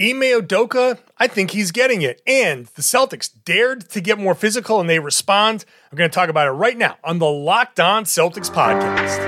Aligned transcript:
Ime 0.00 0.40
Udoka, 0.40 0.98
I 1.18 1.26
think 1.26 1.50
he's 1.50 1.72
getting 1.72 2.00
it. 2.00 2.22
And 2.26 2.64
the 2.68 2.80
Celtics 2.80 3.28
dared 3.44 3.90
to 3.90 4.00
get 4.00 4.18
more 4.18 4.34
physical 4.34 4.80
and 4.80 4.88
they 4.88 4.98
respond. 4.98 5.66
I'm 5.92 5.98
going 5.98 6.08
to 6.08 6.14
talk 6.14 6.30
about 6.30 6.46
it 6.46 6.52
right 6.52 6.78
now 6.78 6.96
on 7.04 7.18
the 7.18 7.26
Locked 7.26 7.78
On 7.78 8.04
Celtics 8.04 8.50
podcast. 8.50 9.18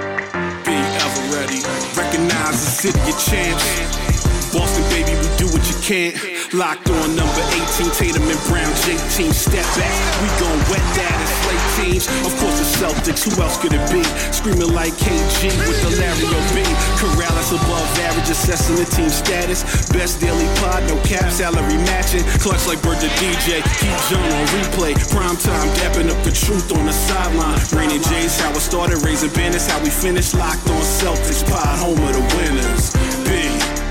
Be 0.65 0.73
ever 0.73 1.37
ready. 1.37 1.61
Recognize 1.95 2.65
the 2.65 2.71
city 2.71 3.01
of 3.01 3.19
champs. 3.23 4.55
Boston, 4.55 4.85
baby, 4.85 5.13
we 5.13 5.37
do 5.37 5.47
what 5.53 5.69
you 5.69 5.77
can't. 5.83 6.32
Locked 6.53 6.91
on 6.91 7.17
number 7.17 7.41
18, 7.81 7.89
Tatum 7.97 8.29
and 8.29 8.37
Brown, 8.45 8.69
J 8.85 9.01
team, 9.17 9.33
step 9.33 9.65
back. 9.73 9.97
We 10.21 10.29
gon' 10.37 10.61
wet 10.69 10.85
that 11.01 11.17
and 11.17 11.33
slay 11.41 11.57
teams. 11.81 12.05
Of 12.29 12.37
course, 12.37 12.61
the 12.61 12.69
Celtics, 12.77 13.25
who 13.25 13.33
else 13.41 13.57
could 13.57 13.73
it 13.73 13.81
be? 13.89 14.05
Screaming 14.29 14.69
like 14.69 14.93
KG 15.01 15.49
with 15.65 15.81
the 15.81 15.97
Larry 15.97 16.29
O.B. 16.29 16.61
Karalis 17.01 17.57
above 17.57 17.89
average, 18.05 18.29
assessing 18.29 18.77
the 18.77 18.85
team 18.85 19.09
status. 19.09 19.65
Best 19.97 20.21
daily 20.21 20.45
pod, 20.61 20.85
no 20.93 21.01
cap, 21.09 21.33
salary 21.33 21.81
matching. 21.89 22.21
Clutch 22.45 22.69
like 22.69 22.85
Bird 22.85 23.01
the 23.01 23.09
DJ, 23.17 23.65
keep 23.81 23.97
John 24.13 24.21
on 24.21 24.45
replay. 24.53 24.93
Prime 25.09 25.41
time, 25.41 25.73
dapping 25.81 26.13
up 26.13 26.21
the 26.21 26.37
truth 26.37 26.69
on 26.77 26.85
the 26.85 26.93
sideline. 26.93 27.57
Raining 27.73 28.05
J's, 28.05 28.37
how 28.37 28.53
it 28.53 28.61
started, 28.61 29.01
raising 29.01 29.33
banners, 29.33 29.65
how 29.65 29.81
we 29.81 29.89
finished. 29.89 30.37
Locked 30.37 30.69
on 30.69 30.85
Celtics, 30.85 31.49
pod, 31.49 31.81
home 31.81 31.97
of 31.97 32.13
the 32.13 32.25
winners. 32.37 32.93
Big. 33.25 33.82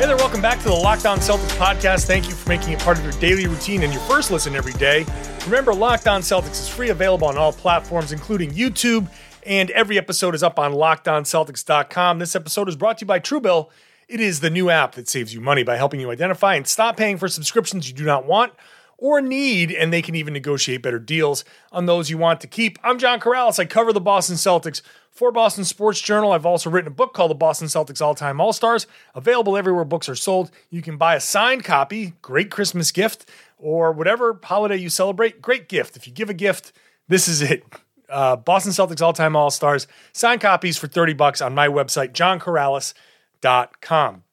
Hey 0.00 0.06
there, 0.06 0.16
welcome 0.16 0.40
back 0.40 0.56
to 0.60 0.64
the 0.64 0.72
Locked 0.72 1.04
On 1.04 1.18
Celtics 1.18 1.54
podcast. 1.58 2.06
Thank 2.06 2.26
you 2.26 2.34
for 2.34 2.48
making 2.48 2.72
it 2.72 2.78
part 2.78 2.96
of 2.96 3.04
your 3.04 3.12
daily 3.20 3.46
routine 3.46 3.82
and 3.82 3.92
your 3.92 4.00
first 4.04 4.30
listen 4.30 4.56
every 4.56 4.72
day. 4.72 5.04
Remember, 5.44 5.74
Locked 5.74 6.08
On 6.08 6.22
Celtics 6.22 6.52
is 6.52 6.68
free, 6.70 6.88
available 6.88 7.28
on 7.28 7.36
all 7.36 7.52
platforms, 7.52 8.10
including 8.10 8.50
YouTube, 8.52 9.10
and 9.44 9.70
every 9.72 9.98
episode 9.98 10.34
is 10.34 10.42
up 10.42 10.58
on 10.58 10.72
LockedOnCeltics.com. 10.72 12.18
This 12.18 12.34
episode 12.34 12.66
is 12.70 12.76
brought 12.76 12.96
to 12.96 13.02
you 13.02 13.08
by 13.08 13.20
Truebill. 13.20 13.68
It 14.08 14.20
is 14.20 14.40
the 14.40 14.48
new 14.48 14.70
app 14.70 14.94
that 14.94 15.06
saves 15.06 15.34
you 15.34 15.42
money 15.42 15.64
by 15.64 15.76
helping 15.76 16.00
you 16.00 16.10
identify 16.10 16.54
and 16.54 16.66
stop 16.66 16.96
paying 16.96 17.18
for 17.18 17.28
subscriptions 17.28 17.86
you 17.86 17.94
do 17.94 18.04
not 18.04 18.24
want 18.24 18.54
or 18.96 19.20
need, 19.20 19.70
and 19.70 19.92
they 19.92 20.00
can 20.00 20.14
even 20.14 20.32
negotiate 20.32 20.80
better 20.80 20.98
deals 20.98 21.44
on 21.72 21.84
those 21.84 22.08
you 22.08 22.16
want 22.16 22.40
to 22.40 22.46
keep. 22.46 22.78
I'm 22.82 22.98
John 22.98 23.20
Karalis. 23.20 23.58
I 23.58 23.66
cover 23.66 23.92
the 23.92 24.00
Boston 24.00 24.36
Celtics 24.36 24.80
for 25.10 25.32
Boston 25.32 25.64
Sports 25.64 26.00
Journal. 26.00 26.32
I've 26.32 26.46
also 26.46 26.70
written 26.70 26.88
a 26.88 26.94
book 26.94 27.12
called 27.12 27.30
The 27.30 27.36
Boston 27.36 27.68
Celtics 27.68 28.00
All 28.00 28.14
Time 28.14 28.40
All 28.40 28.52
Stars, 28.52 28.86
available 29.14 29.56
everywhere 29.56 29.84
books 29.84 30.08
are 30.08 30.14
sold. 30.14 30.50
You 30.70 30.82
can 30.82 30.96
buy 30.96 31.16
a 31.16 31.20
signed 31.20 31.64
copy, 31.64 32.14
great 32.22 32.50
Christmas 32.50 32.90
gift, 32.90 33.28
or 33.58 33.92
whatever 33.92 34.38
holiday 34.42 34.76
you 34.76 34.88
celebrate, 34.88 35.42
great 35.42 35.68
gift. 35.68 35.96
If 35.96 36.06
you 36.06 36.12
give 36.12 36.30
a 36.30 36.34
gift, 36.34 36.72
this 37.08 37.28
is 37.28 37.42
it. 37.42 37.64
Uh, 38.10 38.34
Boston 38.34 38.72
Celtics 38.72 39.00
All 39.00 39.12
Time 39.12 39.36
All 39.36 39.52
Stars, 39.52 39.86
signed 40.12 40.40
copies 40.40 40.76
for 40.76 40.88
30 40.88 41.12
bucks 41.12 41.40
on 41.40 41.54
my 41.54 41.68
website, 41.68 42.12
johnkaralis.com. 42.12 44.24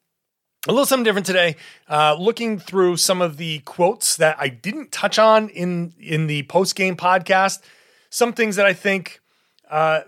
A 0.67 0.72
little 0.72 0.86
something 0.86 1.03
different 1.03 1.28
today. 1.28 1.56
Uh, 1.88 2.16
looking 2.19 2.58
through 2.58 2.97
some 2.97 3.22
of 3.22 3.38
the 3.38 3.59
quotes 3.59 4.17
that 4.17 4.36
I 4.39 4.50
didn't 4.50 4.91
touch 4.91 5.19
on 5.19 5.50
in 5.50 5.94
in 6.00 6.28
the 6.28 6.44
post 6.44 6.75
game 6.75 6.97
podcast. 6.97 7.62
Some 8.09 8.34
things 8.34 8.56
that 8.56 8.66
I 8.66 8.73
think 8.73 9.19
uh, 9.69 10.02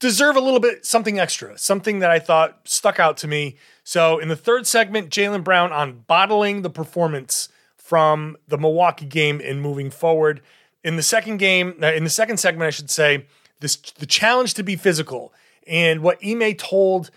deserve 0.00 0.34
a 0.34 0.40
little 0.40 0.60
bit 0.60 0.84
something 0.84 1.20
extra, 1.20 1.56
something 1.56 2.00
that 2.00 2.10
I 2.10 2.18
thought 2.18 2.60
stuck 2.64 2.98
out 2.98 3.16
to 3.18 3.28
me. 3.28 3.56
So 3.84 4.18
in 4.18 4.28
the 4.28 4.36
third 4.36 4.66
segment, 4.66 5.10
Jaylen 5.10 5.44
Brown 5.44 5.72
on 5.72 6.04
bottling 6.06 6.62
the 6.62 6.70
performance 6.70 7.48
from 7.76 8.36
the 8.48 8.58
Milwaukee 8.58 9.06
game 9.06 9.40
and 9.44 9.60
moving 9.60 9.90
forward. 9.90 10.40
In 10.82 10.96
the 10.96 11.02
second 11.02 11.36
game, 11.36 11.74
uh, 11.82 11.92
in 11.92 12.04
the 12.04 12.10
second 12.10 12.38
segment, 12.38 12.66
I 12.66 12.70
should 12.70 12.90
say, 12.90 13.26
this 13.60 13.76
the 13.76 14.06
challenge 14.06 14.54
to 14.54 14.62
be 14.62 14.74
physical 14.74 15.34
and 15.66 16.00
what 16.02 16.18
Ime 16.24 16.54
told 16.54 17.10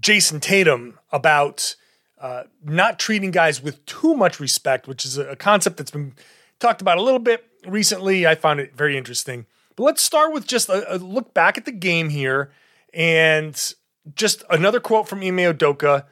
Jayson 0.00 0.40
Tatum 0.40 0.98
about 1.12 1.76
uh, 2.20 2.44
not 2.64 2.98
treating 2.98 3.30
guys 3.30 3.62
with 3.62 3.84
too 3.86 4.14
much 4.14 4.40
respect, 4.40 4.88
which 4.88 5.04
is 5.04 5.18
a 5.18 5.36
concept 5.36 5.76
that's 5.76 5.92
been 5.92 6.14
talked 6.58 6.80
about 6.80 6.98
a 6.98 7.02
little 7.02 7.20
bit 7.20 7.44
recently. 7.66 8.26
I 8.26 8.34
found 8.34 8.58
it 8.58 8.74
very 8.74 8.96
interesting. 8.96 9.46
But 9.76 9.84
let's 9.84 10.02
start 10.02 10.32
with 10.32 10.46
just 10.46 10.68
a, 10.68 10.94
a 10.94 10.98
look 10.98 11.34
back 11.34 11.58
at 11.58 11.64
the 11.64 11.72
game 11.72 12.08
here 12.08 12.52
and 12.92 13.74
just 14.14 14.44
another 14.50 14.80
quote 14.80 15.08
from 15.08 15.20
Ime 15.20 15.38
Udoka 15.38 16.04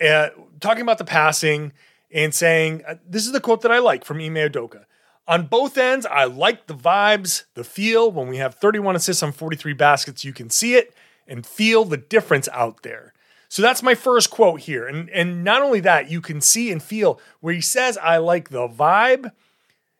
uh, 0.00 0.28
talking 0.60 0.82
about 0.82 0.98
the 0.98 1.04
passing 1.04 1.72
and 2.10 2.34
saying, 2.34 2.82
uh, 2.86 2.96
This 3.06 3.26
is 3.26 3.32
the 3.32 3.40
quote 3.40 3.62
that 3.62 3.72
I 3.72 3.78
like 3.78 4.04
from 4.04 4.18
Ime 4.18 4.34
Udoka. 4.34 4.84
On 5.26 5.46
both 5.46 5.76
ends, 5.76 6.06
I 6.06 6.24
like 6.24 6.66
the 6.66 6.74
vibes, 6.74 7.44
the 7.54 7.64
feel. 7.64 8.10
When 8.10 8.28
we 8.28 8.38
have 8.38 8.54
31 8.54 8.96
assists 8.96 9.22
on 9.22 9.32
43 9.32 9.74
baskets, 9.74 10.24
you 10.24 10.32
can 10.32 10.48
see 10.48 10.74
it 10.74 10.94
and 11.26 11.44
feel 11.44 11.84
the 11.84 11.98
difference 11.98 12.48
out 12.52 12.82
there. 12.82 13.12
So 13.50 13.62
that's 13.62 13.82
my 13.82 13.94
first 13.94 14.30
quote 14.30 14.60
here. 14.60 14.86
And, 14.86 15.10
and 15.10 15.44
not 15.44 15.62
only 15.62 15.80
that, 15.80 16.10
you 16.10 16.22
can 16.22 16.40
see 16.40 16.72
and 16.72 16.82
feel 16.82 17.20
where 17.40 17.54
he 17.54 17.60
says, 17.60 17.98
I 17.98 18.18
like 18.18 18.48
the 18.48 18.68
vibe. 18.68 19.32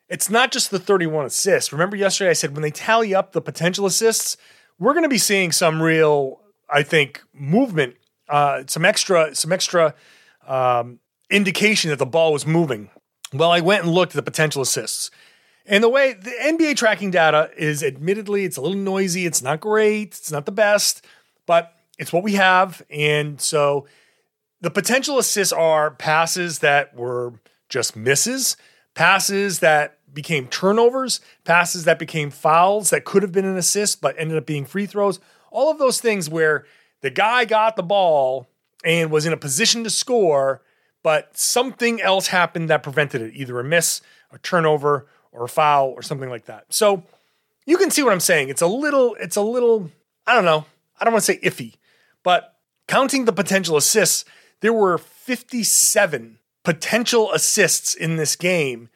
It's 0.08 0.30
not 0.30 0.52
just 0.52 0.70
the 0.70 0.78
31 0.78 1.26
assists. 1.26 1.72
Remember 1.72 1.96
yesterday 1.96 2.30
I 2.30 2.34
said 2.34 2.54
when 2.54 2.62
they 2.62 2.70
tally 2.70 3.14
up 3.14 3.32
the 3.32 3.40
potential 3.40 3.86
assists, 3.86 4.36
we're 4.78 4.92
going 4.92 5.02
to 5.02 5.08
be 5.08 5.18
seeing 5.18 5.52
some 5.52 5.82
real, 5.82 6.40
I 6.70 6.82
think, 6.82 7.22
movement, 7.34 7.96
uh, 8.28 8.64
some 8.66 8.84
extra, 8.84 9.34
some 9.34 9.52
extra 9.52 9.94
um, 10.46 11.00
indication 11.30 11.90
that 11.90 11.98
the 11.98 12.06
ball 12.06 12.32
was 12.32 12.46
moving. 12.46 12.90
Well, 13.32 13.50
I 13.50 13.60
went 13.60 13.84
and 13.84 13.92
looked 13.92 14.12
at 14.12 14.16
the 14.16 14.30
potential 14.30 14.62
assists. 14.62 15.10
And 15.66 15.84
the 15.84 15.88
way 15.88 16.14
the 16.14 16.30
NBA 16.30 16.76
tracking 16.76 17.10
data 17.10 17.50
is 17.56 17.82
admittedly, 17.82 18.44
it's 18.44 18.56
a 18.56 18.62
little 18.62 18.78
noisy. 18.78 19.26
It's 19.26 19.42
not 19.42 19.60
great. 19.60 20.08
It's 20.08 20.32
not 20.32 20.46
the 20.46 20.52
best, 20.52 21.04
but 21.44 21.74
it's 21.98 22.10
what 22.10 22.22
we 22.22 22.34
have. 22.34 22.80
And 22.88 23.38
so 23.38 23.86
the 24.62 24.70
potential 24.70 25.18
assists 25.18 25.52
are 25.52 25.90
passes 25.90 26.60
that 26.60 26.96
were 26.96 27.34
just 27.68 27.96
misses, 27.96 28.56
passes 28.94 29.58
that 29.58 29.97
became 30.12 30.46
turnovers, 30.48 31.20
passes 31.44 31.84
that 31.84 31.98
became 31.98 32.30
fouls 32.30 32.90
that 32.90 33.04
could 33.04 33.22
have 33.22 33.32
been 33.32 33.44
an 33.44 33.56
assist 33.56 34.00
but 34.00 34.14
ended 34.18 34.36
up 34.36 34.46
being 34.46 34.64
free 34.64 34.86
throws. 34.86 35.20
All 35.50 35.70
of 35.70 35.78
those 35.78 36.00
things 36.00 36.28
where 36.28 36.64
the 37.00 37.10
guy 37.10 37.44
got 37.44 37.76
the 37.76 37.82
ball 37.82 38.48
and 38.84 39.10
was 39.10 39.26
in 39.26 39.32
a 39.32 39.36
position 39.36 39.84
to 39.84 39.90
score, 39.90 40.62
but 41.02 41.36
something 41.36 42.00
else 42.00 42.28
happened 42.28 42.70
that 42.70 42.82
prevented 42.82 43.22
it, 43.22 43.34
either 43.34 43.58
a 43.58 43.64
miss, 43.64 44.00
a 44.32 44.38
turnover, 44.38 45.06
or 45.32 45.44
a 45.44 45.48
foul, 45.48 45.90
or 45.90 46.02
something 46.02 46.30
like 46.30 46.46
that. 46.46 46.64
So 46.70 47.02
you 47.66 47.76
can 47.76 47.90
see 47.90 48.02
what 48.02 48.12
I'm 48.12 48.20
saying. 48.20 48.48
It's 48.48 48.62
a 48.62 48.66
little, 48.66 49.14
it's 49.20 49.36
a 49.36 49.42
little, 49.42 49.90
I 50.26 50.34
don't 50.34 50.44
know, 50.44 50.64
I 50.98 51.04
don't 51.04 51.12
want 51.12 51.24
to 51.24 51.32
say 51.32 51.40
iffy. 51.40 51.74
But 52.22 52.54
counting 52.86 53.24
the 53.24 53.32
potential 53.32 53.76
assists, 53.76 54.24
there 54.60 54.72
were 54.72 54.98
57 54.98 56.38
potential 56.64 57.32
assists 57.32 57.94
in 57.94 58.16
this 58.16 58.36
game 58.36 58.88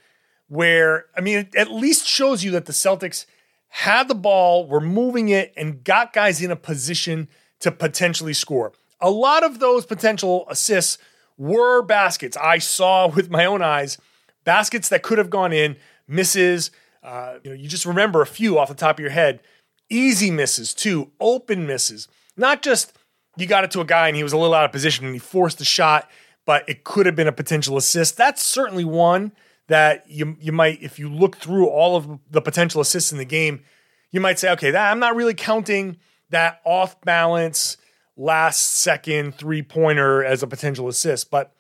where, 0.53 1.07
I 1.17 1.23
mean, 1.23 1.39
it 1.39 1.55
at 1.57 1.73
least 1.73 2.07
shows 2.07 2.45
you 2.45 2.51
that 2.51 2.67
the 2.67 2.75
Celtics 2.75 3.25
had 3.69 4.07
the 4.07 4.15
ball, 4.15 4.67
were 4.67 4.83
moving 4.83 5.31
it, 5.31 5.51
and 5.57 5.83
got 5.83 6.13
guys 6.13 6.43
in 6.43 6.51
a 6.51 6.57
position 6.57 7.27
to 7.61 7.73
potentially 7.73 8.35
score. 8.35 8.73
A 9.01 9.09
lot 9.09 9.45
of 9.45 9.61
those 9.61 9.87
potential 9.87 10.45
assists 10.51 10.99
were 11.39 11.81
baskets. 11.81 12.37
I 12.37 12.59
saw 12.59 13.09
with 13.17 13.31
my 13.31 13.47
own 13.47 13.63
eyes 13.63 13.97
baskets 14.45 14.91
that 14.91 15.03
could 15.03 15.17
have 15.17 15.31
gone 15.31 15.55
in, 15.55 15.75
misses. 16.07 16.71
Uh, 17.03 17.39
you 17.43 17.51
know, 17.51 17.57
you 17.57 17.67
just 17.67 17.87
remember 17.87 18.21
a 18.21 18.27
few 18.27 18.59
off 18.59 18.69
the 18.69 18.75
top 18.75 18.97
of 18.97 19.01
your 19.01 19.11
head. 19.11 19.41
Easy 19.89 20.31
misses 20.31 20.75
too, 20.75 21.13
open 21.19 21.67
misses. 21.67 22.09
Not 22.37 22.61
just 22.61 22.93
you 23.39 23.47
got 23.47 23.65
it 23.65 23.71
to 23.71 23.81
a 23.81 23.87
guy 23.87 24.09
and 24.09 24.19
he 24.19 24.23
was 24.23 24.35
a 24.35 24.37
little 24.37 24.55
out 24.55 24.67
of 24.67 24.73
position 24.73 25.07
and 25.07 25.15
he 25.15 25.19
forced 25.19 25.57
the 25.57 25.65
shot, 25.65 26.11
but 26.45 26.69
it 26.69 26.85
could 26.85 27.07
have 27.07 27.17
been 27.17 27.27
a 27.27 27.33
potential 27.33 27.79
assist. 27.79 28.19
That's 28.19 28.45
certainly 28.45 28.85
one 28.85 29.33
that 29.69 30.05
you 30.09 30.37
you 30.41 30.53
might, 30.53 30.83
if 30.83 30.99
you 30.99 31.09
look 31.09 31.37
through 31.37 31.69
all 31.69 31.97
of 31.97 32.19
the 32.31 32.41
potential 32.41 32.81
assists 32.81 33.13
in 33.13 33.19
the 33.19 33.25
game, 33.25 33.63
you 34.11 34.21
might 34.21 34.39
say, 34.39 34.51
okay, 34.53 34.71
that 34.71 34.91
I'm 34.91 34.99
not 34.99 35.17
really 35.17 35.35
counting 35.35 35.99
that 36.31 36.61
off 36.65 37.01
balance 37.03 37.77
last 38.17 38.75
second 38.75 39.35
three 39.35 39.63
pointer 39.63 40.25
as 40.25 40.43
a 40.43 40.47
potential 40.47 40.89
assist, 40.89 41.31
but 41.31 41.55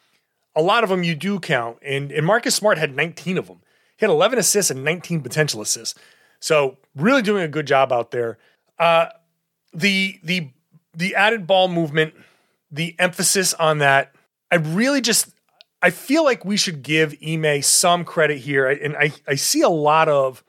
a 0.54 0.62
lot 0.62 0.84
of 0.84 0.90
them 0.90 1.02
you 1.02 1.14
do 1.14 1.40
count. 1.40 1.78
And, 1.82 2.12
and 2.12 2.26
Marcus 2.26 2.54
Smart 2.54 2.78
had 2.78 2.94
19 2.94 3.38
of 3.38 3.46
them. 3.46 3.60
He 3.96 4.04
had 4.04 4.10
11 4.10 4.38
assists 4.38 4.70
and 4.70 4.84
19 4.84 5.22
potential 5.22 5.60
assists. 5.60 5.98
So 6.40 6.78
really 6.94 7.22
doing 7.22 7.42
a 7.42 7.48
good 7.48 7.66
job 7.66 7.92
out 7.92 8.10
there. 8.10 8.38
Uh, 8.78 9.06
the 9.72 10.18
the 10.22 10.50
the 10.94 11.14
added 11.14 11.46
ball 11.46 11.68
movement, 11.68 12.14
the 12.70 12.94
emphasis 12.98 13.54
on 13.54 13.78
that, 13.78 14.14
I 14.50 14.56
really 14.56 15.00
just 15.00 15.30
I 15.82 15.90
feel 15.90 16.24
like 16.24 16.44
we 16.44 16.56
should 16.56 16.82
give 16.82 17.16
Ime 17.26 17.60
some 17.62 18.04
credit 18.04 18.38
here. 18.38 18.68
And 18.68 18.96
I, 18.96 19.12
I 19.26 19.34
see 19.34 19.62
a 19.62 19.68
lot 19.68 20.08
of 20.08 20.44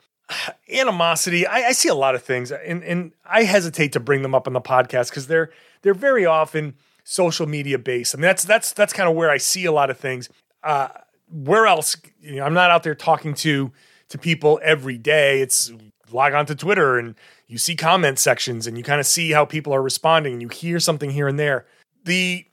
animosity. 0.72 1.46
I, 1.46 1.68
I 1.68 1.72
see 1.72 1.88
a 1.88 1.94
lot 1.94 2.14
of 2.14 2.22
things, 2.22 2.50
and, 2.52 2.82
and 2.84 3.12
I 3.24 3.42
hesitate 3.42 3.92
to 3.92 4.00
bring 4.00 4.22
them 4.22 4.34
up 4.34 4.46
on 4.46 4.52
the 4.52 4.60
podcast 4.60 5.10
because 5.10 5.26
they're 5.26 5.50
they're 5.82 5.94
very 5.94 6.24
often 6.24 6.74
social 7.02 7.46
media 7.46 7.78
based. 7.78 8.14
I 8.14 8.16
mean, 8.16 8.22
that's 8.22 8.44
that's 8.44 8.72
that's 8.72 8.92
kind 8.92 9.08
of 9.08 9.14
where 9.14 9.30
I 9.30 9.36
see 9.36 9.64
a 9.64 9.72
lot 9.72 9.90
of 9.90 9.98
things. 9.98 10.28
Uh, 10.62 10.88
where 11.30 11.66
else? 11.66 11.96
You 12.20 12.36
know, 12.36 12.44
I'm 12.44 12.54
not 12.54 12.70
out 12.70 12.84
there 12.84 12.94
talking 12.94 13.34
to 13.34 13.72
to 14.08 14.18
people 14.18 14.60
every 14.62 14.98
day. 14.98 15.40
It's 15.40 15.72
log 16.10 16.32
on 16.32 16.46
to 16.46 16.54
Twitter 16.54 16.98
and 16.98 17.14
you 17.48 17.58
see 17.58 17.74
comment 17.74 18.18
sections 18.18 18.66
and 18.66 18.78
you 18.78 18.84
kind 18.84 19.00
of 19.00 19.06
see 19.06 19.32
how 19.32 19.44
people 19.44 19.74
are 19.74 19.82
responding 19.82 20.34
and 20.34 20.42
you 20.42 20.48
hear 20.48 20.78
something 20.78 21.10
here 21.10 21.28
and 21.28 21.38
there. 21.38 21.66
The 22.04 22.46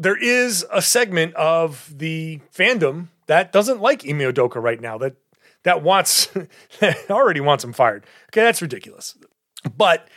there 0.00 0.16
is 0.16 0.64
a 0.72 0.80
segment 0.80 1.34
of 1.34 1.92
the 1.94 2.40
fandom 2.56 3.08
that 3.26 3.52
doesn't 3.52 3.80
like 3.80 4.02
Ime 4.08 4.20
Udoka 4.20 4.60
right 4.60 4.80
now. 4.80 4.96
That 4.96 5.14
that 5.62 5.82
wants 5.82 6.26
that 6.80 7.10
already 7.10 7.40
wants 7.40 7.62
him 7.62 7.74
fired. 7.74 8.06
Okay, 8.30 8.40
that's 8.40 8.62
ridiculous. 8.62 9.14
But 9.76 10.08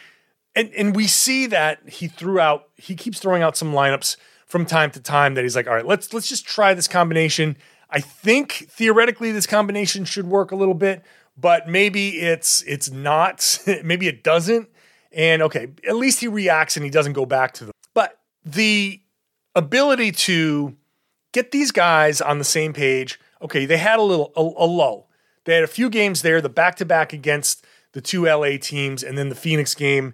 and 0.55 0.73
and 0.73 0.95
we 0.95 1.07
see 1.07 1.47
that 1.47 1.87
he 1.87 2.07
threw 2.07 2.39
out 2.39 2.69
he 2.77 2.95
keeps 2.95 3.19
throwing 3.19 3.43
out 3.43 3.57
some 3.57 3.73
lineups 3.73 4.15
from 4.45 4.65
time 4.65 4.89
to 4.91 5.01
time 5.01 5.33
that 5.33 5.43
he's 5.43 5.55
like, 5.55 5.67
all 5.67 5.75
right, 5.75 5.85
let's 5.85 6.13
let's 6.13 6.29
just 6.29 6.47
try 6.47 6.73
this 6.73 6.87
combination. 6.87 7.57
I 7.89 7.99
think 7.99 8.67
theoretically 8.69 9.33
this 9.33 9.45
combination 9.45 10.05
should 10.05 10.27
work 10.27 10.51
a 10.51 10.55
little 10.55 10.73
bit, 10.73 11.03
but 11.37 11.67
maybe 11.67 12.21
it's 12.21 12.63
it's 12.63 12.89
not. 12.89 13.59
maybe 13.83 14.07
it 14.07 14.23
doesn't. 14.23 14.69
And 15.11 15.41
okay, 15.41 15.67
at 15.85 15.97
least 15.97 16.21
he 16.21 16.29
reacts 16.29 16.77
and 16.77 16.85
he 16.85 16.89
doesn't 16.89 17.13
go 17.13 17.25
back 17.25 17.53
to 17.55 17.65
them. 17.65 17.73
But 17.93 18.17
the 18.45 19.02
ability 19.55 20.11
to 20.11 20.75
get 21.31 21.51
these 21.51 21.71
guys 21.71 22.21
on 22.21 22.37
the 22.37 22.43
same 22.43 22.73
page. 22.73 23.19
Okay, 23.41 23.65
they 23.65 23.77
had 23.77 23.99
a 23.99 24.03
little 24.03 24.31
a, 24.35 24.41
a 24.41 24.67
lull. 24.67 25.09
They 25.45 25.55
had 25.55 25.63
a 25.63 25.67
few 25.67 25.89
games 25.89 26.21
there, 26.21 26.41
the 26.41 26.49
back 26.49 26.75
to 26.77 26.85
back 26.85 27.11
against 27.11 27.65
the 27.91 28.01
two 28.01 28.25
LA 28.25 28.57
teams, 28.59 29.03
and 29.03 29.17
then 29.17 29.29
the 29.29 29.35
Phoenix 29.35 29.75
game. 29.75 30.13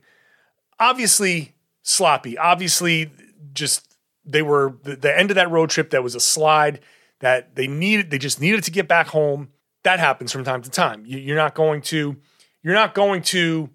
Obviously 0.79 1.55
sloppy. 1.83 2.37
Obviously, 2.37 3.11
just 3.53 3.95
they 4.25 4.41
were 4.41 4.75
the, 4.83 4.95
the 4.95 5.17
end 5.17 5.31
of 5.31 5.35
that 5.35 5.51
road 5.51 5.69
trip. 5.69 5.91
That 5.91 6.03
was 6.03 6.15
a 6.15 6.19
slide 6.19 6.79
that 7.19 7.55
they 7.55 7.67
needed. 7.67 8.11
They 8.11 8.17
just 8.17 8.41
needed 8.41 8.63
to 8.63 8.71
get 8.71 8.87
back 8.87 9.07
home. 9.07 9.49
That 9.83 9.99
happens 9.99 10.31
from 10.31 10.43
time 10.43 10.61
to 10.61 10.69
time. 10.69 11.05
You, 11.05 11.17
you're 11.17 11.37
not 11.37 11.55
going 11.55 11.81
to. 11.83 12.17
You're 12.63 12.73
not 12.73 12.93
going 12.93 13.21
to. 13.23 13.69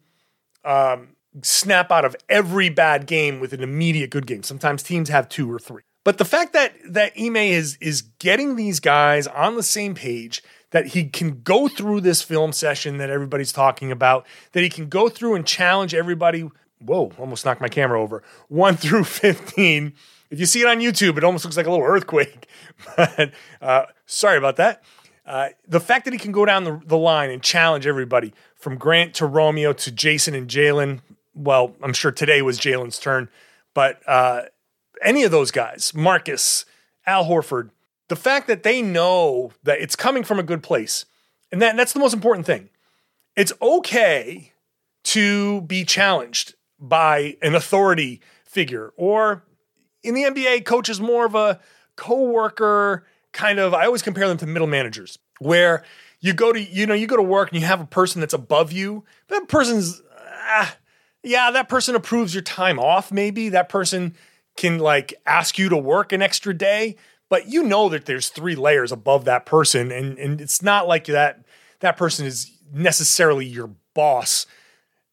Um, 0.64 1.13
snap 1.42 1.90
out 1.90 2.04
of 2.04 2.16
every 2.28 2.68
bad 2.68 3.06
game 3.06 3.40
with 3.40 3.52
an 3.52 3.62
immediate 3.62 4.10
good 4.10 4.26
game. 4.26 4.42
Sometimes 4.42 4.82
teams 4.82 5.08
have 5.08 5.28
two 5.28 5.50
or 5.52 5.58
three. 5.58 5.82
But 6.04 6.18
the 6.18 6.24
fact 6.24 6.52
that 6.52 6.74
that 6.86 7.12
Ime 7.18 7.36
is 7.36 7.78
is 7.80 8.02
getting 8.02 8.56
these 8.56 8.78
guys 8.78 9.26
on 9.26 9.56
the 9.56 9.62
same 9.62 9.94
page, 9.94 10.42
that 10.70 10.88
he 10.88 11.04
can 11.04 11.40
go 11.42 11.66
through 11.68 12.02
this 12.02 12.20
film 12.20 12.52
session 12.52 12.98
that 12.98 13.08
everybody's 13.08 13.52
talking 13.52 13.90
about, 13.90 14.26
that 14.52 14.62
he 14.62 14.68
can 14.68 14.88
go 14.88 15.08
through 15.08 15.34
and 15.34 15.46
challenge 15.46 15.94
everybody. 15.94 16.50
Whoa, 16.80 17.12
almost 17.18 17.44
knocked 17.44 17.60
my 17.60 17.68
camera 17.68 18.00
over. 18.00 18.22
One 18.48 18.76
through 18.76 19.04
15. 19.04 19.94
If 20.30 20.40
you 20.40 20.46
see 20.46 20.60
it 20.60 20.66
on 20.66 20.80
YouTube, 20.80 21.16
it 21.16 21.24
almost 21.24 21.44
looks 21.44 21.56
like 21.56 21.66
a 21.66 21.70
little 21.70 21.86
earthquake. 21.86 22.48
But 22.96 23.30
uh, 23.62 23.84
sorry 24.04 24.36
about 24.36 24.56
that. 24.56 24.82
Uh, 25.24 25.50
the 25.66 25.80
fact 25.80 26.04
that 26.04 26.12
he 26.12 26.18
can 26.18 26.32
go 26.32 26.44
down 26.44 26.64
the, 26.64 26.80
the 26.84 26.98
line 26.98 27.30
and 27.30 27.40
challenge 27.40 27.86
everybody 27.86 28.34
from 28.56 28.76
Grant 28.76 29.14
to 29.14 29.26
Romeo 29.26 29.72
to 29.72 29.92
Jayson 29.92 30.34
and 30.34 30.48
Jaylen, 30.48 31.00
well, 31.34 31.74
I'm 31.82 31.92
sure 31.92 32.12
today 32.12 32.42
was 32.42 32.58
Jaylen's 32.58 32.98
turn, 32.98 33.28
but 33.74 34.00
uh, 34.06 34.42
any 35.02 35.24
of 35.24 35.30
those 35.30 35.50
guys, 35.50 35.92
Marcus, 35.94 36.64
Al 37.06 37.24
Horford, 37.24 37.70
the 38.08 38.16
fact 38.16 38.46
that 38.48 38.62
they 38.62 38.82
know 38.82 39.52
that 39.62 39.80
it's 39.80 39.96
coming 39.96 40.24
from 40.24 40.38
a 40.38 40.42
good 40.42 40.62
place, 40.62 41.04
and 41.50 41.60
that, 41.62 41.76
that's 41.76 41.92
the 41.92 42.00
most 42.00 42.14
important 42.14 42.46
thing. 42.46 42.68
It's 43.36 43.52
okay 43.60 44.52
to 45.04 45.62
be 45.62 45.84
challenged 45.84 46.54
by 46.78 47.36
an 47.42 47.54
authority 47.54 48.20
figure, 48.44 48.92
or 48.96 49.44
in 50.02 50.14
the 50.14 50.22
NBA, 50.22 50.64
coach 50.64 50.88
is 50.88 51.00
more 51.00 51.26
of 51.26 51.34
a 51.34 51.60
coworker 51.96 53.06
kind 53.32 53.58
of. 53.58 53.74
I 53.74 53.86
always 53.86 54.02
compare 54.02 54.28
them 54.28 54.36
to 54.38 54.46
middle 54.46 54.68
managers, 54.68 55.18
where 55.38 55.82
you 56.20 56.32
go 56.32 56.52
to 56.52 56.60
you 56.60 56.86
know 56.86 56.94
you 56.94 57.06
go 57.06 57.16
to 57.16 57.22
work 57.22 57.50
and 57.50 57.60
you 57.60 57.66
have 57.66 57.80
a 57.80 57.86
person 57.86 58.20
that's 58.20 58.34
above 58.34 58.70
you. 58.70 59.04
That 59.28 59.48
person's 59.48 60.02
ah, 60.16 60.76
yeah, 61.24 61.50
that 61.50 61.68
person 61.68 61.94
approves 61.94 62.34
your 62.34 62.42
time 62.42 62.78
off, 62.78 63.10
maybe. 63.10 63.48
That 63.48 63.68
person 63.68 64.14
can 64.56 64.78
like 64.78 65.14
ask 65.26 65.58
you 65.58 65.68
to 65.68 65.76
work 65.76 66.12
an 66.12 66.22
extra 66.22 66.54
day, 66.54 66.96
but 67.28 67.48
you 67.48 67.62
know 67.62 67.88
that 67.88 68.06
there's 68.06 68.28
three 68.28 68.54
layers 68.54 68.92
above 68.92 69.24
that 69.24 69.46
person. 69.46 69.90
And, 69.90 70.18
and 70.18 70.40
it's 70.40 70.62
not 70.62 70.86
like 70.86 71.06
that 71.06 71.44
that 71.80 71.96
person 71.96 72.26
is 72.26 72.50
necessarily 72.72 73.46
your 73.46 73.70
boss. 73.94 74.46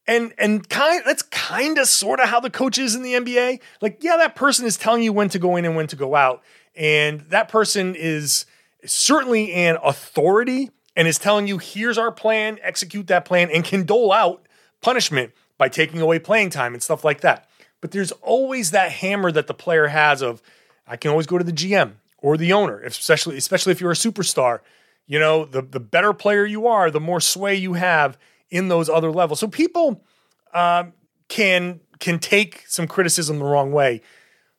And 0.08 0.34
and 0.38 0.68
kind 0.68 1.04
that's 1.06 1.22
kind 1.22 1.78
of 1.78 1.88
sort 1.88 2.19
of 2.19 2.28
how 2.28 2.40
the 2.40 2.50
coach 2.50 2.78
is 2.78 2.96
in 2.96 3.04
the 3.04 3.13
NBA. 3.13 3.62
Like, 3.81 4.04
yeah, 4.04 4.18
that 4.18 4.36
person 4.36 4.66
is 4.66 4.75
telling 4.75 5.04
you 5.04 5.13
when 5.13 5.30
to 5.30 5.40
go 5.40 5.56
in 5.56 5.66
and 5.66 5.75
when 5.75 5.88
to 5.88 5.96
go 5.96 6.16
out. 6.16 6.44
And 6.75 7.22
that 7.30 7.50
person 7.50 7.96
is 7.96 8.46
certainly 8.86 9.52
an 9.54 9.78
authority 9.84 10.72
and 10.96 11.08
is 11.08 11.18
telling 11.18 11.48
you, 11.48 11.58
here's 11.58 11.98
our 11.98 12.12
plan, 12.12 12.58
execute 12.62 13.08
that 13.08 13.25
plan, 13.25 13.50
and 13.52 13.63
can 13.63 13.86
dole 13.86 14.12
out 14.12 14.48
punishment 14.81 15.31
by 15.62 15.69
taking 15.69 16.02
away 16.02 16.18
playing 16.18 16.50
time 16.50 16.74
and 16.74 16.81
stuff 16.81 17.04
like 17.04 17.22
that. 17.22 17.48
But 17.81 17.92
there's 17.92 18.12
always 18.13 18.72
that 18.72 18.92
hammer 18.92 19.31
that 19.31 19.46
the 19.46 19.54
player 19.54 19.90
has 19.90 20.24
of 20.24 20.42
I 20.88 20.98
can 20.98 21.12
always 21.12 21.28
go 21.28 21.38
to 21.38 21.44
the 21.44 21.52
GM 21.52 21.98
or 22.18 22.36
the 22.36 22.52
owner, 22.52 22.80
especially 22.80 23.38
especially 23.38 23.72
if 23.72 23.80
you're 23.80 23.92
a 23.92 23.94
superstar. 23.94 24.62
You 25.06 25.19
know, 25.19 25.46
the 25.46 25.62
the 25.62 25.80
better 25.80 26.13
player 26.13 26.48
you 26.48 26.66
are, 26.66 26.90
the 26.90 27.00
more 27.00 27.22
sway 27.22 27.54
you 27.54 27.74
have 27.74 28.18
in 28.50 28.69
those 28.69 28.90
other 28.90 29.12
levels. 29.12 29.40
So 29.40 29.48
people 29.48 30.04
um, 30.52 30.94
can 31.28 31.80
can 32.00 32.18
take 32.18 32.66
some 32.68 32.88
criticism 32.88 33.38
the 33.38 33.46
wrong 33.46 33.72
way, 33.72 34.02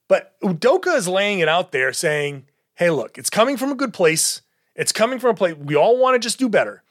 but 0.07 0.39
Udoka 0.41 0.97
is 0.97 1.09
laying 1.09 1.41
it 1.41 1.49
out 1.49 1.73
there, 1.73 1.93
saying, 1.93 2.47
"Hey, 2.77 2.91
look, 2.91 3.19
it's 3.19 3.29
coming 3.29 3.57
from 3.57 3.73
a 3.73 3.75
good 3.75 3.93
place. 3.93 4.41
It's 4.77 4.93
coming 4.93 5.19
from 5.19 5.31
a 5.31 5.35
place 5.35 5.57
we 5.57 5.75
all 5.75 5.99
want 5.99 6.15
to 6.15 6.21
just 6.21 6.39
do 6.39 6.49
better. 6.49 6.85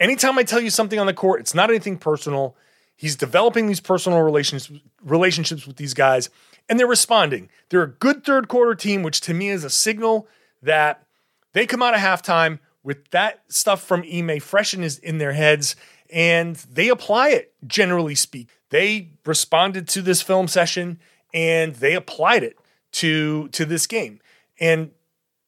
Anytime 0.00 0.38
I 0.38 0.42
tell 0.42 0.62
you 0.62 0.70
something 0.70 0.98
on 0.98 1.06
the 1.06 1.12
court, 1.12 1.40
it's 1.40 1.54
not 1.54 1.68
anything 1.68 1.98
personal. 1.98 2.56
He's 3.02 3.16
developing 3.16 3.66
these 3.66 3.80
personal 3.80 4.20
relations, 4.22 4.70
relationships 5.02 5.66
with 5.66 5.74
these 5.74 5.92
guys, 5.92 6.30
and 6.68 6.78
they're 6.78 6.86
responding. 6.86 7.48
They're 7.68 7.82
a 7.82 7.88
good 7.88 8.22
third 8.22 8.46
quarter 8.46 8.76
team, 8.76 9.02
which 9.02 9.20
to 9.22 9.34
me 9.34 9.48
is 9.48 9.64
a 9.64 9.70
signal 9.70 10.28
that 10.62 11.04
they 11.52 11.66
come 11.66 11.82
out 11.82 11.94
of 11.94 12.00
halftime 12.00 12.60
with 12.84 13.10
that 13.10 13.42
stuff 13.48 13.82
from 13.82 14.04
Ime 14.04 14.38
fresh 14.38 14.72
in, 14.72 14.82
his, 14.82 15.00
in 15.00 15.18
their 15.18 15.32
heads, 15.32 15.74
and 16.12 16.54
they 16.54 16.88
apply 16.90 17.30
it, 17.30 17.52
generally 17.66 18.14
speak. 18.14 18.50
They 18.70 19.08
responded 19.26 19.88
to 19.88 20.00
this 20.00 20.22
film 20.22 20.46
session 20.46 21.00
and 21.34 21.74
they 21.74 21.94
applied 21.94 22.44
it 22.44 22.56
to, 22.92 23.48
to 23.48 23.64
this 23.64 23.88
game. 23.88 24.20
And 24.60 24.92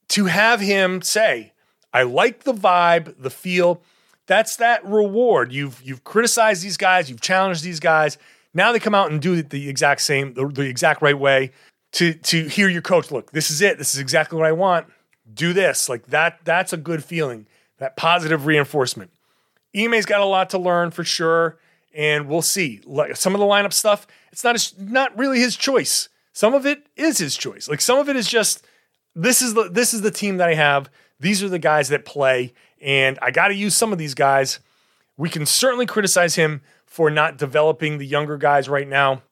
to 0.08 0.24
have 0.24 0.58
him 0.58 1.02
say, 1.02 1.52
I 1.92 2.02
like 2.02 2.42
the 2.42 2.52
vibe, 2.52 3.14
the 3.16 3.30
feel, 3.30 3.80
that's 4.26 4.56
that 4.56 4.84
reward. 4.84 5.52
You've 5.52 5.80
you've 5.82 6.04
criticized 6.04 6.62
these 6.62 6.76
guys, 6.76 7.10
you've 7.10 7.20
challenged 7.20 7.62
these 7.62 7.80
guys. 7.80 8.18
Now 8.52 8.72
they 8.72 8.78
come 8.78 8.94
out 8.94 9.10
and 9.10 9.20
do 9.20 9.34
it 9.34 9.50
the 9.50 9.68
exact 9.68 10.00
same, 10.00 10.34
the, 10.34 10.46
the 10.46 10.62
exact 10.62 11.02
right 11.02 11.18
way 11.18 11.52
to 11.92 12.14
to 12.14 12.48
hear 12.48 12.68
your 12.68 12.82
coach. 12.82 13.10
Look, 13.10 13.32
this 13.32 13.50
is 13.50 13.60
it. 13.60 13.78
This 13.78 13.94
is 13.94 14.00
exactly 14.00 14.38
what 14.38 14.46
I 14.46 14.52
want. 14.52 14.86
Do 15.32 15.52
this. 15.52 15.88
Like 15.88 16.06
that. 16.06 16.40
That's 16.44 16.72
a 16.72 16.76
good 16.76 17.02
feeling. 17.04 17.46
That 17.78 17.96
positive 17.96 18.46
reinforcement. 18.46 19.10
Ime's 19.76 20.06
got 20.06 20.20
a 20.20 20.24
lot 20.24 20.50
to 20.50 20.58
learn 20.58 20.92
for 20.92 21.02
sure, 21.02 21.58
and 21.92 22.28
we'll 22.28 22.42
see. 22.42 22.80
Like 22.86 23.16
some 23.16 23.34
of 23.34 23.40
the 23.40 23.46
lineup 23.46 23.72
stuff, 23.72 24.06
it's 24.30 24.44
not 24.44 24.54
his, 24.54 24.74
not 24.78 25.16
really 25.18 25.40
his 25.40 25.56
choice. 25.56 26.08
Some 26.32 26.54
of 26.54 26.66
it 26.66 26.86
is 26.96 27.18
his 27.18 27.36
choice. 27.36 27.68
Like 27.68 27.80
some 27.80 27.98
of 27.98 28.08
it 28.08 28.16
is 28.16 28.28
just 28.28 28.64
this 29.14 29.42
is 29.42 29.54
the 29.54 29.68
this 29.68 29.94
is 29.94 30.02
the 30.02 30.10
team 30.10 30.36
that 30.38 30.48
I 30.48 30.54
have. 30.54 30.90
These 31.20 31.42
are 31.42 31.48
the 31.48 31.58
guys 31.58 31.88
that 31.88 32.04
play, 32.04 32.52
and 32.84 33.18
I 33.22 33.30
got 33.30 33.48
to 33.48 33.54
use 33.54 33.74
some 33.74 33.92
of 33.92 33.98
these 33.98 34.14
guys. 34.14 34.60
We 35.16 35.30
can 35.30 35.46
certainly 35.46 35.86
criticize 35.86 36.34
him 36.34 36.60
for 36.84 37.10
not 37.10 37.38
developing 37.38 37.98
the 37.98 38.06
younger 38.06 38.36
guys 38.36 38.68
right 38.68 38.86
now. 38.86 39.22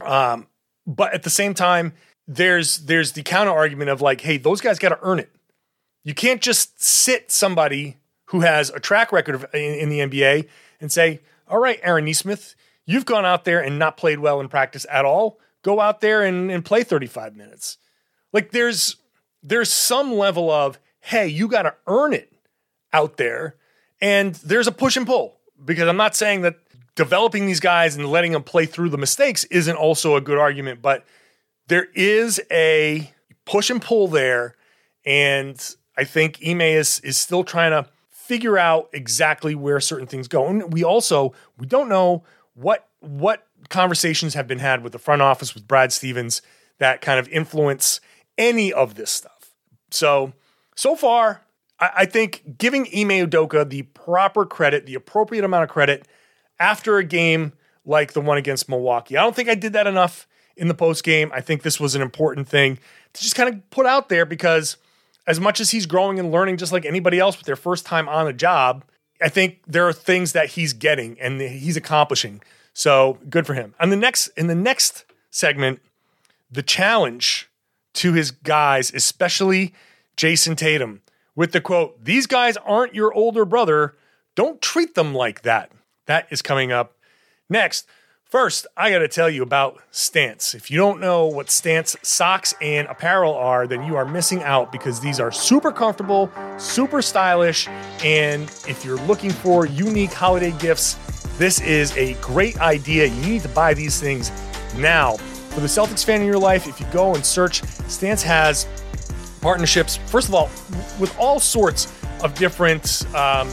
Um, 0.00 0.48
but 0.86 1.14
at 1.14 1.22
the 1.22 1.30
same 1.30 1.54
time, 1.54 1.92
there's 2.26 2.78
there's 2.78 3.12
the 3.12 3.22
counter 3.22 3.52
argument 3.52 3.90
of 3.90 4.00
like, 4.00 4.20
hey, 4.20 4.36
those 4.36 4.60
guys 4.60 4.78
got 4.78 4.88
to 4.88 4.98
earn 5.02 5.20
it. 5.20 5.30
You 6.02 6.12
can't 6.12 6.42
just 6.42 6.82
sit 6.82 7.30
somebody 7.30 7.98
who 8.26 8.40
has 8.40 8.70
a 8.70 8.80
track 8.80 9.12
record 9.12 9.36
of, 9.36 9.46
in, 9.54 9.74
in, 9.74 9.88
the 9.88 9.98
NBA 10.00 10.48
and 10.80 10.90
say, 10.90 11.20
all 11.46 11.58
right, 11.58 11.78
Aaron 11.82 12.06
Nesmith, 12.06 12.56
you've 12.86 13.04
gone 13.04 13.26
out 13.26 13.44
there 13.44 13.60
and 13.60 13.78
not 13.78 13.96
played 13.96 14.18
well 14.18 14.40
in 14.40 14.48
practice 14.48 14.86
at 14.90 15.04
all. 15.04 15.38
Go 15.62 15.80
out 15.80 16.00
there 16.00 16.22
and, 16.22 16.50
and 16.50 16.64
play 16.64 16.82
35 16.82 17.36
minutes. 17.36 17.78
Like 18.32 18.50
there's 18.50 18.96
there's 19.42 19.70
some 19.70 20.14
level 20.14 20.50
of, 20.50 20.78
hey, 21.00 21.28
you 21.28 21.46
got 21.46 21.62
to 21.62 21.74
earn 21.86 22.12
it 22.12 22.31
out 22.92 23.16
there. 23.16 23.56
And 24.00 24.34
there's 24.36 24.66
a 24.66 24.72
push 24.72 24.96
and 24.96 25.06
pull 25.06 25.38
because 25.64 25.88
I'm 25.88 25.96
not 25.96 26.16
saying 26.16 26.42
that 26.42 26.56
developing 26.94 27.46
these 27.46 27.60
guys 27.60 27.96
and 27.96 28.06
letting 28.06 28.32
them 28.32 28.42
play 28.42 28.66
through 28.66 28.90
the 28.90 28.98
mistakes 28.98 29.44
isn't 29.44 29.76
also 29.76 30.16
a 30.16 30.20
good 30.20 30.38
argument, 30.38 30.82
but 30.82 31.04
there 31.68 31.86
is 31.94 32.40
a 32.50 33.12
push 33.44 33.70
and 33.70 33.80
pull 33.80 34.08
there. 34.08 34.56
And 35.04 35.62
I 35.96 36.04
think 36.04 36.38
Ime 36.46 36.60
is, 36.60 37.00
is 37.00 37.16
still 37.16 37.44
trying 37.44 37.70
to 37.70 37.88
figure 38.10 38.58
out 38.58 38.88
exactly 38.92 39.54
where 39.54 39.80
certain 39.80 40.06
things 40.06 40.28
go. 40.28 40.46
And 40.46 40.72
we 40.72 40.84
also, 40.84 41.32
we 41.58 41.66
don't 41.66 41.88
know 41.88 42.24
what, 42.54 42.88
what 43.00 43.46
conversations 43.68 44.34
have 44.34 44.46
been 44.46 44.58
had 44.58 44.82
with 44.82 44.92
the 44.92 44.98
front 44.98 45.22
office 45.22 45.54
with 45.54 45.66
Brad 45.66 45.92
Stevens 45.92 46.42
that 46.78 47.00
kind 47.00 47.18
of 47.18 47.28
influence 47.28 48.00
any 48.38 48.72
of 48.72 48.94
this 48.94 49.10
stuff. 49.10 49.54
So, 49.90 50.32
so 50.74 50.96
far, 50.96 51.42
I, 51.96 52.06
think 52.06 52.58
giving 52.58 52.82
Ime 52.82 53.26
Udoka 53.26 53.68
the 53.68 53.82
proper 53.82 54.44
credit, 54.46 54.86
the 54.86 54.94
appropriate 54.94 55.44
amount 55.44 55.64
of 55.64 55.70
credit 55.70 56.06
after 56.60 56.98
a 56.98 57.04
game 57.04 57.52
like 57.84 58.12
the 58.12 58.20
one 58.20 58.38
against 58.38 58.68
Milwaukee. 58.68 59.16
I 59.16 59.22
don't 59.22 59.34
think 59.34 59.48
I 59.48 59.54
did 59.54 59.72
that 59.72 59.86
enough 59.86 60.26
in 60.56 60.68
the 60.68 60.74
post 60.74 61.02
game. 61.04 61.30
I 61.34 61.40
think 61.40 61.62
this 61.62 61.80
was 61.80 61.94
an 61.94 62.02
important 62.02 62.48
thing 62.48 62.78
to 63.12 63.22
just 63.22 63.34
kind 63.34 63.48
of 63.48 63.70
put 63.70 63.86
out 63.86 64.08
there 64.08 64.24
because 64.24 64.76
as 65.26 65.40
much 65.40 65.60
as 65.60 65.70
he's 65.70 65.86
growing 65.86 66.18
and 66.18 66.30
learning 66.30 66.56
just 66.56 66.72
like 66.72 66.84
anybody 66.84 67.18
else 67.18 67.36
with 67.36 67.46
their 67.46 67.56
first 67.56 67.86
time 67.86 68.08
on 68.08 68.26
a 68.26 68.32
job, 68.32 68.84
I 69.20 69.28
think 69.28 69.60
there 69.66 69.86
are 69.86 69.92
things 69.92 70.32
that 70.32 70.50
he's 70.50 70.72
getting 70.72 71.18
and 71.20 71.40
he's 71.40 71.76
accomplishing. 71.76 72.42
So 72.74 73.18
good 73.28 73.46
for 73.46 73.54
him. 73.54 73.74
And 73.78 73.92
the 73.92 73.96
next 73.96 74.28
in 74.28 74.46
the 74.46 74.54
next 74.54 75.04
segment, 75.30 75.80
the 76.50 76.62
challenge 76.62 77.48
to 77.94 78.12
his 78.12 78.30
guys, 78.30 78.92
especially 78.94 79.74
Jayson 80.16 80.56
Tatum, 80.56 81.02
with 81.34 81.52
the 81.52 81.60
quote, 81.60 82.04
These 82.04 82.26
guys 82.26 82.56
aren't 82.58 82.94
your 82.94 83.12
older 83.12 83.44
brother. 83.44 83.96
Don't 84.34 84.60
treat 84.60 84.94
them 84.94 85.14
like 85.14 85.42
that. 85.42 85.70
That 86.06 86.26
is 86.30 86.42
coming 86.42 86.72
up 86.72 86.96
next. 87.48 87.86
First, 88.24 88.66
I 88.78 88.90
got 88.90 89.00
to 89.00 89.08
tell 89.08 89.28
you 89.28 89.42
about 89.42 89.82
Stance. 89.90 90.54
If 90.54 90.70
you 90.70 90.78
don't 90.78 91.00
know 91.00 91.26
what 91.26 91.50
Stance 91.50 91.96
socks 92.00 92.54
and 92.62 92.88
apparel 92.88 93.34
are, 93.34 93.66
then 93.66 93.82
you 93.82 93.94
are 93.94 94.06
missing 94.06 94.42
out 94.42 94.72
because 94.72 95.00
these 95.00 95.20
are 95.20 95.30
super 95.30 95.70
comfortable, 95.70 96.32
super 96.56 97.02
stylish, 97.02 97.68
and 98.02 98.44
if 98.66 98.86
you're 98.86 98.96
looking 99.00 99.30
for 99.30 99.66
unique 99.66 100.14
holiday 100.14 100.52
gifts, 100.52 100.94
this 101.36 101.60
is 101.60 101.94
a 101.98 102.14
great 102.22 102.58
idea. 102.58 103.04
You 103.04 103.20
need 103.26 103.42
to 103.42 103.50
buy 103.50 103.74
these 103.74 104.00
things 104.00 104.32
now. 104.78 105.18
For 105.50 105.60
the 105.60 105.66
Celtics 105.66 106.02
fan 106.02 106.22
in 106.22 106.26
your 106.26 106.38
life, 106.38 106.66
if 106.66 106.80
you 106.80 106.86
go 106.90 107.14
and 107.14 107.26
search, 107.26 107.62
Stance 107.86 108.22
has 108.22 108.66
partnerships, 109.42 109.96
first 109.96 110.28
of 110.28 110.34
all, 110.34 110.46
with 110.98 111.14
all 111.18 111.38
sorts 111.38 111.92
of 112.22 112.34
different 112.36 113.04
um, 113.14 113.48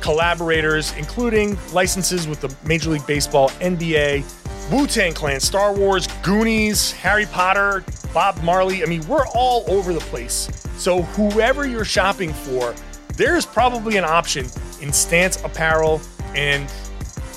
collaborators, 0.00 0.92
including 0.96 1.58
licenses 1.72 2.28
with 2.28 2.40
the 2.40 2.54
Major 2.64 2.90
League 2.90 3.06
Baseball, 3.06 3.48
NBA, 3.60 4.22
Wu 4.70 4.86
Tang 4.86 5.12
Clan, 5.12 5.40
Star 5.40 5.74
Wars, 5.74 6.06
Goonies, 6.22 6.92
Harry 6.92 7.26
Potter, 7.26 7.84
Bob 8.14 8.40
Marley. 8.42 8.82
I 8.82 8.86
mean, 8.86 9.06
we're 9.08 9.26
all 9.34 9.64
over 9.68 9.92
the 9.92 10.00
place. 10.00 10.48
So, 10.76 11.02
whoever 11.02 11.66
you're 11.66 11.84
shopping 11.84 12.32
for, 12.32 12.74
there's 13.16 13.46
probably 13.46 13.96
an 13.96 14.04
option 14.04 14.46
in 14.80 14.92
Stance 14.92 15.42
Apparel. 15.44 16.00
And 16.34 16.72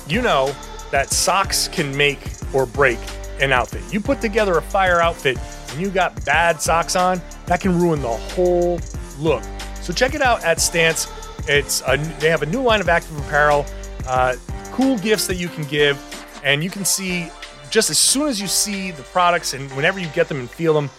you 0.08 0.22
know 0.22 0.54
that 0.90 1.10
socks 1.10 1.68
can 1.68 1.96
make 1.96 2.20
or 2.52 2.66
break 2.66 2.98
an 3.40 3.52
outfit. 3.52 3.82
You 3.92 4.00
put 4.00 4.20
together 4.20 4.56
a 4.56 4.62
fire 4.62 5.00
outfit 5.00 5.38
and 5.72 5.80
you 5.80 5.90
got 5.90 6.24
bad 6.24 6.60
socks 6.60 6.96
on, 6.96 7.20
that 7.46 7.60
can 7.60 7.78
ruin 7.78 8.02
the 8.02 8.08
whole 8.08 8.80
look. 9.18 9.42
So 9.80 9.92
check 9.92 10.14
it 10.14 10.22
out 10.22 10.44
at 10.44 10.60
Stance. 10.60 11.06
It's 11.48 11.82
a, 11.86 11.96
they 12.18 12.28
have 12.28 12.42
a 12.42 12.46
new 12.46 12.62
line 12.62 12.80
of 12.80 12.88
active 12.88 13.16
apparel, 13.26 13.64
uh, 14.06 14.36
cool 14.72 14.98
gifts 14.98 15.26
that 15.28 15.36
you 15.36 15.48
can 15.48 15.64
give, 15.64 15.98
and 16.44 16.62
you 16.62 16.70
can 16.70 16.84
see 16.84 17.30
just 17.70 17.90
as 17.90 17.98
soon 17.98 18.28
as 18.28 18.40
you 18.40 18.46
see 18.46 18.90
the 18.90 19.02
products 19.02 19.54
and 19.54 19.70
whenever 19.72 19.98
you 19.98 20.08
get 20.08 20.28
them 20.28 20.40
and 20.40 20.50
feel 20.50 20.74
them, 20.74 20.90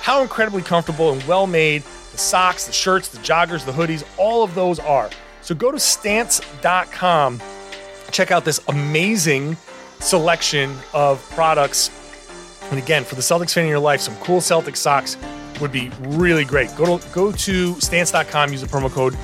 how 0.00 0.22
incredibly 0.22 0.62
comfortable 0.62 1.12
and 1.12 1.22
well 1.24 1.46
made 1.46 1.82
the 2.12 2.18
socks, 2.18 2.66
the 2.66 2.72
shirts, 2.72 3.08
the 3.08 3.18
joggers, 3.18 3.64
the 3.64 3.72
hoodies, 3.72 4.04
all 4.18 4.42
of 4.42 4.54
those 4.54 4.78
are. 4.78 5.10
So 5.40 5.54
go 5.54 5.72
to 5.72 5.78
stance.com, 5.78 7.40
check 8.10 8.30
out 8.30 8.44
this 8.44 8.60
amazing 8.68 9.56
selection 10.00 10.76
of 10.92 11.22
products. 11.30 11.90
And 12.72 12.78
again, 12.78 13.04
for 13.04 13.16
the 13.16 13.20
Celtics 13.20 13.52
fan 13.52 13.64
in 13.64 13.68
your 13.68 13.78
life, 13.78 14.00
some 14.00 14.16
cool 14.16 14.40
Celtic 14.40 14.76
socks 14.76 15.18
would 15.60 15.70
be 15.70 15.90
really 16.00 16.42
great. 16.42 16.74
Go 16.74 16.96
to 16.96 17.08
go 17.10 17.30
to 17.30 17.78
stance.com, 17.80 18.50
use 18.50 18.62
the 18.62 18.66
promo 18.66 18.90
code 18.90 19.14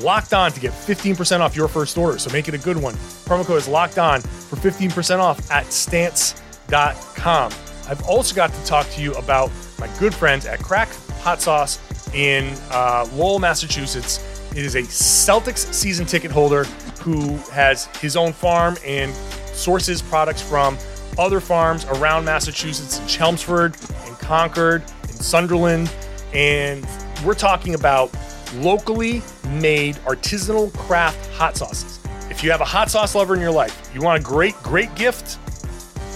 locked 0.00 0.32
on 0.32 0.52
to 0.52 0.60
get 0.60 0.70
15% 0.72 1.40
off 1.40 1.56
your 1.56 1.66
first 1.66 1.98
order. 1.98 2.18
So 2.20 2.30
make 2.30 2.46
it 2.46 2.54
a 2.54 2.58
good 2.58 2.76
one. 2.76 2.94
Promo 3.26 3.44
code 3.44 3.58
is 3.58 3.66
locked 3.66 3.98
on 3.98 4.20
for 4.20 4.54
15% 4.54 5.18
off 5.18 5.50
at 5.50 5.72
stance.com. 5.72 7.52
I've 7.88 8.02
also 8.04 8.32
got 8.32 8.52
to 8.52 8.64
talk 8.64 8.88
to 8.90 9.02
you 9.02 9.12
about 9.14 9.50
my 9.80 9.88
good 9.98 10.14
friends 10.14 10.46
at 10.46 10.60
Craic 10.60 10.88
Hot 11.22 11.42
Sauce 11.42 11.80
in 12.14 12.54
uh, 12.70 13.08
Lowell, 13.14 13.40
Massachusetts. 13.40 14.20
It 14.52 14.58
is 14.58 14.76
a 14.76 14.82
Celtics 14.82 15.72
season 15.74 16.06
ticket 16.06 16.30
holder 16.30 16.62
who 17.00 17.38
has 17.52 17.86
his 17.96 18.16
own 18.16 18.32
farm 18.32 18.76
and 18.86 19.12
sources 19.52 20.00
products 20.00 20.40
from 20.40 20.78
other 21.18 21.40
farms 21.40 21.84
around 21.86 22.24
Massachusetts 22.24 22.98
in 22.98 23.06
Chelmsford 23.06 23.76
and 24.06 24.18
Concord 24.18 24.82
and 25.02 25.10
Sunderland. 25.10 25.92
And 26.32 26.86
we're 27.24 27.34
talking 27.34 27.74
about 27.74 28.14
locally 28.56 29.22
made 29.48 29.96
artisanal 30.06 30.72
craft 30.74 31.32
hot 31.32 31.56
sauces. 31.56 32.00
If 32.30 32.42
you 32.42 32.50
have 32.50 32.60
a 32.60 32.66
hot 32.66 32.90
sauce 32.90 33.14
lover 33.14 33.34
in 33.34 33.40
your 33.40 33.52
life, 33.52 33.90
you 33.94 34.00
want 34.00 34.20
a 34.20 34.24
great, 34.24 34.54
great 34.62 34.94
gift, 34.94 35.38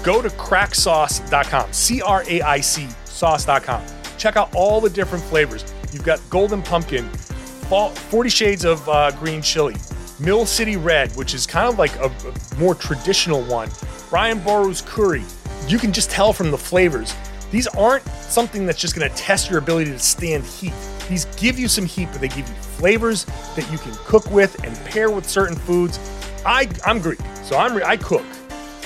go 0.03 0.23
to 0.23 0.29
craicsauce.com, 0.31 1.73
C 1.73 2.03
R 2.03 2.25
A 2.29 2.41
I 2.43 2.61
C 2.61 2.89
sauce.com. 3.05 3.85
Check 4.17 4.37
out 4.37 4.55
all 4.55 4.81
the 4.81 4.91
different 4.91 5.23
flavors. 5.25 5.65
You've 5.93 6.05
got 6.05 6.21
golden 6.29 6.63
pumpkin, 6.63 7.09
40 7.09 8.31
shades 8.31 8.65
of 8.65 8.87
uh, 8.89 9.11
green 9.13 9.43
chili, 9.43 9.77
Mill 10.19 10.47
City 10.47 10.77
Red, 10.77 11.15
which 11.17 11.35
is 11.35 11.47
kind 11.47 11.69
of 11.69 11.79
like 11.79 11.95
a, 11.97 12.07
a 12.07 12.59
more 12.59 12.75
traditional 12.75 13.43
one, 13.43 13.69
Brian 14.11 14.41
Boru's 14.41 14.83
curry. 14.83 15.23
You 15.67 15.79
can 15.79 15.93
just 15.93 16.11
tell 16.11 16.33
from 16.33 16.51
the 16.51 16.59
flavors. 16.59 17.15
These 17.51 17.67
aren't 17.69 18.05
something 18.07 18.67
that's 18.67 18.81
just 18.81 18.95
to 18.95 19.09
test 19.11 19.51
your 19.51 19.59
ability 19.59 19.91
to 19.91 19.99
stand 19.99 20.45
heat. 20.45 20.73
These 21.09 21.27
give 21.37 21.59
you 21.59 21.69
some 21.69 21.87
heat, 21.87 22.09
but 22.13 22.21
they 22.21 22.29
give 22.29 22.49
you 22.49 22.55
flavors 22.55 23.25
that 23.57 23.71
you 23.71 23.79
can 23.79 23.93
cook 24.05 24.31
with 24.31 24.63
and 24.65 24.77
pair 24.87 25.11
with 25.11 25.29
certain 25.29 25.57
foods. 25.57 25.99
I, 26.45 26.69
I'm 26.87 27.01
Greek, 27.01 27.21
so 27.43 27.57
I'm 27.57 27.83
I 27.83 27.97
cook, 27.97 28.25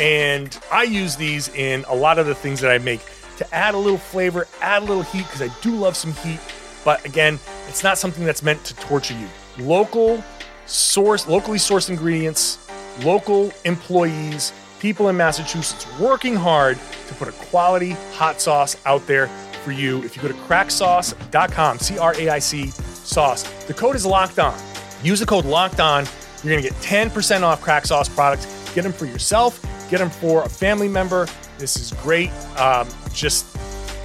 and 0.00 0.58
I 0.70 0.84
use 0.84 1.16
these 1.16 1.48
in 1.48 1.84
a 1.88 1.94
lot 1.94 2.18
of 2.18 2.26
the 2.26 2.34
things 2.34 2.60
that 2.60 2.70
I 2.70 2.78
make 2.78 3.00
to 3.36 3.54
add 3.54 3.74
a 3.74 3.78
little 3.78 3.98
flavor, 3.98 4.46
add 4.60 4.82
a 4.82 4.84
little 4.84 5.02
heat 5.02 5.24
because 5.24 5.42
I 5.42 5.50
do 5.60 5.70
love 5.72 5.96
some 5.96 6.12
heat. 6.14 6.38
But 6.84 7.04
again, 7.04 7.38
it's 7.68 7.82
not 7.82 7.98
something 7.98 8.24
that's 8.24 8.42
meant 8.42 8.64
to 8.64 8.74
torture 8.76 9.14
you. 9.14 9.28
Local 9.58 10.22
source, 10.66 11.28
locally 11.28 11.58
sourced 11.58 11.90
ingredients, 11.90 12.58
local 13.00 13.52
employees, 13.64 14.52
people 14.82 15.08
in 15.08 15.16
Massachusetts 15.16 15.86
working 16.00 16.34
hard 16.34 16.76
to 17.06 17.14
put 17.14 17.28
a 17.28 17.32
quality 17.32 17.92
hot 18.14 18.40
sauce 18.40 18.76
out 18.84 19.06
there 19.06 19.28
for 19.62 19.70
you. 19.70 20.02
If 20.02 20.16
you 20.16 20.22
go 20.22 20.26
to 20.26 20.34
craicsauce.com, 20.34 21.78
C 21.78 21.98
R 21.98 22.14
A 22.18 22.28
I 22.30 22.38
C 22.40 22.66
sauce, 22.66 23.44
the 23.66 23.74
code 23.74 23.94
is 23.94 24.04
locked 24.04 24.40
on. 24.40 24.58
Use 25.04 25.20
the 25.20 25.26
code 25.26 25.44
locked 25.44 25.78
on. 25.78 26.04
You're 26.42 26.52
going 26.52 26.62
to 26.64 26.68
get 26.68 26.76
10% 26.80 27.42
off 27.42 27.62
craic 27.62 27.86
sauce 27.86 28.08
products. 28.08 28.46
Get 28.74 28.82
them 28.82 28.92
for 28.92 29.06
yourself, 29.06 29.64
get 29.88 29.98
them 29.98 30.10
for 30.10 30.42
a 30.42 30.48
family 30.48 30.88
member. 30.88 31.28
This 31.58 31.76
is 31.76 31.92
great. 32.02 32.30
Um, 32.58 32.88
just, 33.12 33.46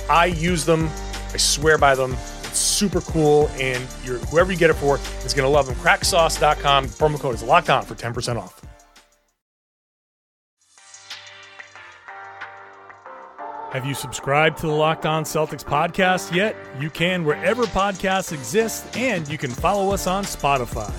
I 0.10 0.26
use 0.26 0.64
them. 0.64 0.90
I 1.34 1.38
swear 1.38 1.80
by 1.80 1.96
them. 1.96 2.14
It's 2.44 2.60
super 2.60 3.02
cool. 3.02 3.50
And 3.60 3.84
whoever 4.30 4.52
you 4.52 4.58
get 4.60 4.70
it 4.70 4.76
for 4.76 5.00
is 5.26 5.34
going 5.34 5.48
to 5.48 5.50
love 5.50 5.66
them. 5.66 5.76
Craicsauce.com. 5.78 6.86
Promo 6.90 7.20
code 7.20 7.34
is 7.34 7.42
locked 7.42 7.72
on 7.72 7.84
for 7.84 7.96
10% 7.96 8.38
off. 8.38 8.57
Have 13.72 13.86
you 13.86 13.94
subscribed 13.94 14.60
to 14.60 14.68
the 14.68 14.72
Locked 14.72 15.06
On 15.06 15.26
Celtics 15.26 15.64
podcast 15.64 16.34
yet? 16.34 16.56
You 16.80 16.90
can 16.90 17.26
wherever 17.26 17.64
podcasts 17.66 18.32
exist, 18.32 18.96
and 18.96 19.28
you 19.28 19.38
can 19.38 19.52
follow 19.52 19.94
us 19.94 20.08
on 20.08 20.24
Spotify. 20.24 20.90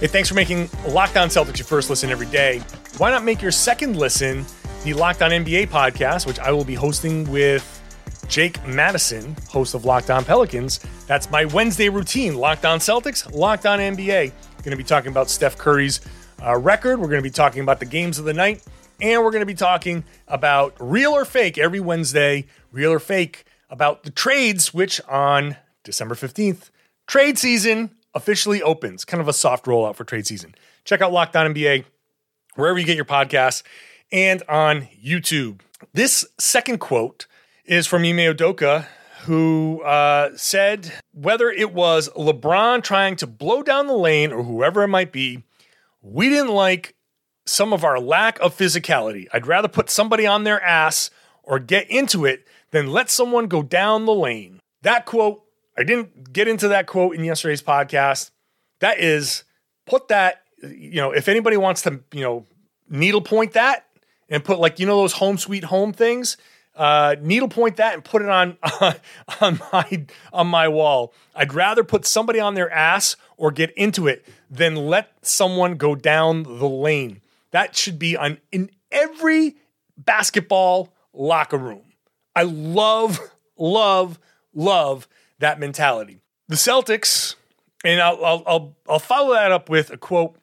Hey, 0.00 0.06
thanks 0.06 0.30
for 0.30 0.34
making 0.34 0.70
Locked 0.88 1.18
On 1.18 1.28
Celtics 1.28 1.58
your 1.58 1.66
first 1.66 1.90
listen 1.90 2.08
every 2.08 2.26
day. 2.28 2.62
Why 2.96 3.10
not 3.10 3.22
make 3.22 3.42
your 3.42 3.50
second 3.50 3.96
listen 3.96 4.46
the 4.82 4.94
Locked 4.94 5.20
On 5.20 5.30
NBA 5.30 5.68
podcast, 5.68 6.26
which 6.26 6.38
I 6.38 6.50
will 6.52 6.64
be 6.64 6.74
hosting 6.74 7.30
with 7.30 7.72
Jake 8.26 8.66
Madison, 8.66 9.36
host 9.50 9.74
of 9.74 9.84
Locked 9.84 10.10
On 10.10 10.24
Pelicans. 10.24 10.80
That's 11.06 11.30
my 11.30 11.44
Wednesday 11.44 11.90
routine 11.90 12.34
Locked 12.34 12.64
On 12.64 12.78
Celtics, 12.78 13.30
Locked 13.30 13.66
On 13.66 13.78
NBA. 13.78 14.32
Going 14.62 14.70
to 14.70 14.76
be 14.76 14.84
talking 14.84 15.10
about 15.10 15.28
Steph 15.28 15.58
Curry's 15.58 16.00
uh, 16.42 16.56
record. 16.56 16.98
We're 16.98 17.08
going 17.08 17.18
to 17.18 17.22
be 17.22 17.30
talking 17.30 17.60
about 17.60 17.78
the 17.78 17.84
games 17.84 18.18
of 18.18 18.24
the 18.24 18.32
night 18.32 18.62
and 19.00 19.22
we're 19.22 19.30
going 19.30 19.40
to 19.40 19.46
be 19.46 19.54
talking 19.54 20.04
about 20.28 20.74
real 20.78 21.12
or 21.12 21.24
fake 21.24 21.58
every 21.58 21.80
Wednesday, 21.80 22.46
real 22.72 22.92
or 22.92 22.98
fake 22.98 23.44
about 23.68 24.04
the 24.04 24.10
trades, 24.10 24.72
which 24.72 25.00
on 25.08 25.56
December 25.84 26.14
15th, 26.14 26.70
trade 27.06 27.38
season 27.38 27.90
officially 28.14 28.62
opens. 28.62 29.04
Kind 29.04 29.20
of 29.20 29.28
a 29.28 29.32
soft 29.32 29.66
rollout 29.66 29.96
for 29.96 30.04
trade 30.04 30.26
season. 30.26 30.54
Check 30.84 31.00
out 31.00 31.12
Locked 31.12 31.36
On 31.36 31.52
NBA 31.52 31.84
wherever 32.54 32.78
you 32.78 32.86
get 32.86 32.96
your 32.96 33.04
podcasts 33.04 33.62
and 34.10 34.42
on 34.48 34.88
YouTube. 35.04 35.60
This 35.92 36.24
second 36.38 36.78
quote 36.78 37.26
is 37.64 37.86
from 37.86 38.02
Ime 38.02 38.16
Udoka, 38.16 38.86
who 39.22 39.82
uh, 39.82 40.30
said 40.36 40.92
whether 41.12 41.50
it 41.50 41.72
was 41.72 42.08
LeBron 42.10 42.82
trying 42.82 43.16
to 43.16 43.26
blow 43.26 43.62
down 43.62 43.86
the 43.86 43.96
lane 43.96 44.32
or 44.32 44.42
whoever 44.42 44.82
it 44.82 44.88
might 44.88 45.12
be, 45.12 45.42
we 46.00 46.28
didn't 46.28 46.52
like 46.52 46.94
some 47.46 47.72
of 47.72 47.84
our 47.84 47.98
lack 47.98 48.38
of 48.40 48.56
physicality. 48.56 49.26
I'd 49.32 49.46
rather 49.46 49.68
put 49.68 49.88
somebody 49.88 50.26
on 50.26 50.44
their 50.44 50.60
ass 50.62 51.10
or 51.42 51.58
get 51.58 51.88
into 51.90 52.24
it 52.24 52.46
than 52.72 52.88
let 52.88 53.08
someone 53.08 53.46
go 53.46 53.62
down 53.62 54.04
the 54.04 54.14
lane. 54.14 54.60
That 54.82 55.06
quote, 55.06 55.42
I 55.78 55.84
didn't 55.84 56.32
get 56.32 56.48
into 56.48 56.68
that 56.68 56.86
quote 56.86 57.14
in 57.14 57.24
yesterday's 57.24 57.62
podcast. 57.62 58.30
That 58.80 58.98
is, 59.00 59.44
put 59.86 60.08
that, 60.08 60.42
you 60.62 60.96
know, 60.96 61.12
if 61.12 61.28
anybody 61.28 61.56
wants 61.56 61.82
to, 61.82 62.00
you 62.12 62.22
know, 62.22 62.46
needle 62.88 63.20
point 63.20 63.52
that 63.52 63.86
and 64.28 64.44
put 64.44 64.58
like, 64.58 64.78
you 64.78 64.86
know, 64.86 64.96
those 64.96 65.12
home 65.12 65.38
sweet 65.38 65.64
home 65.64 65.92
things, 65.92 66.36
uh, 66.76 67.16
needlepoint 67.20 67.76
that 67.76 67.94
and 67.94 68.04
put 68.04 68.22
it 68.22 68.28
on 68.28 68.58
on 69.40 69.60
my 69.72 70.06
on 70.32 70.46
my 70.46 70.68
wall. 70.68 71.14
I'd 71.34 71.54
rather 71.54 71.82
put 71.82 72.04
somebody 72.04 72.38
on 72.38 72.54
their 72.54 72.70
ass 72.70 73.16
or 73.36 73.50
get 73.50 73.70
into 73.72 74.06
it 74.06 74.26
than 74.50 74.76
let 74.76 75.12
someone 75.22 75.76
go 75.76 75.94
down 75.94 76.42
the 76.42 76.68
lane. 76.68 77.22
That 77.52 77.76
should 77.76 77.98
be 77.98 78.16
on 78.16 78.38
in 78.52 78.70
every 78.90 79.56
basketball 79.96 80.92
locker 81.12 81.58
room. 81.58 81.82
I 82.34 82.42
love, 82.42 83.18
love, 83.56 84.18
love 84.54 85.08
that 85.38 85.58
mentality. 85.58 86.20
The 86.48 86.56
Celtics, 86.56 87.34
and 87.84 88.00
I'll 88.00 88.24
I'll 88.24 88.42
I'll, 88.46 88.76
I'll 88.88 88.98
follow 88.98 89.34
that 89.34 89.52
up 89.52 89.68
with 89.68 89.90
a 89.90 89.96
quote 89.96 90.36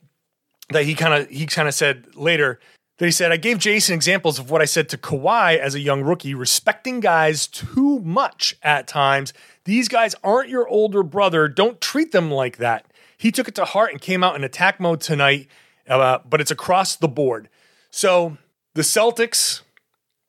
that 0.70 0.86
he 0.86 0.96
kind 0.96 1.14
of 1.14 1.30
he 1.30 1.46
kind 1.46 1.68
of 1.68 1.74
said 1.74 2.16
later 2.16 2.60
that 2.98 3.06
he 3.06 3.12
said, 3.12 3.32
I 3.32 3.38
gave 3.38 3.58
Jayson 3.58 3.96
examples 3.96 4.38
of 4.38 4.52
what 4.52 4.62
I 4.62 4.66
said 4.66 4.88
to 4.90 4.98
Kawhi 4.98 5.58
as 5.58 5.74
a 5.74 5.80
young 5.80 6.04
rookie, 6.04 6.36
respecting 6.36 7.00
guys 7.00 7.48
too 7.48 8.00
much 8.00 8.56
at 8.62 8.88
times. 8.88 9.34
These 9.66 9.88
guys 9.88 10.16
aren't 10.24 10.50
your 10.50 10.68
older 10.68 11.02
brother. 11.02 11.48
Don't 11.48 11.82
treat 11.82 12.12
them 12.12 12.30
like 12.30 12.58
that. 12.58 12.86
He 13.18 13.32
took 13.32 13.48
it 13.48 13.56
to 13.56 13.66
heart 13.66 13.92
and 13.92 14.00
came 14.00 14.24
out 14.24 14.36
in 14.36 14.44
attack 14.44 14.80
mode 14.80 15.02
tonight, 15.02 15.48
uh, 15.88 16.20
but 16.26 16.42
it's 16.42 16.52
across 16.52 16.96
the 16.96 17.08
board. 17.08 17.50
So 17.92 18.38
the 18.74 18.82
Celtics 18.82 19.62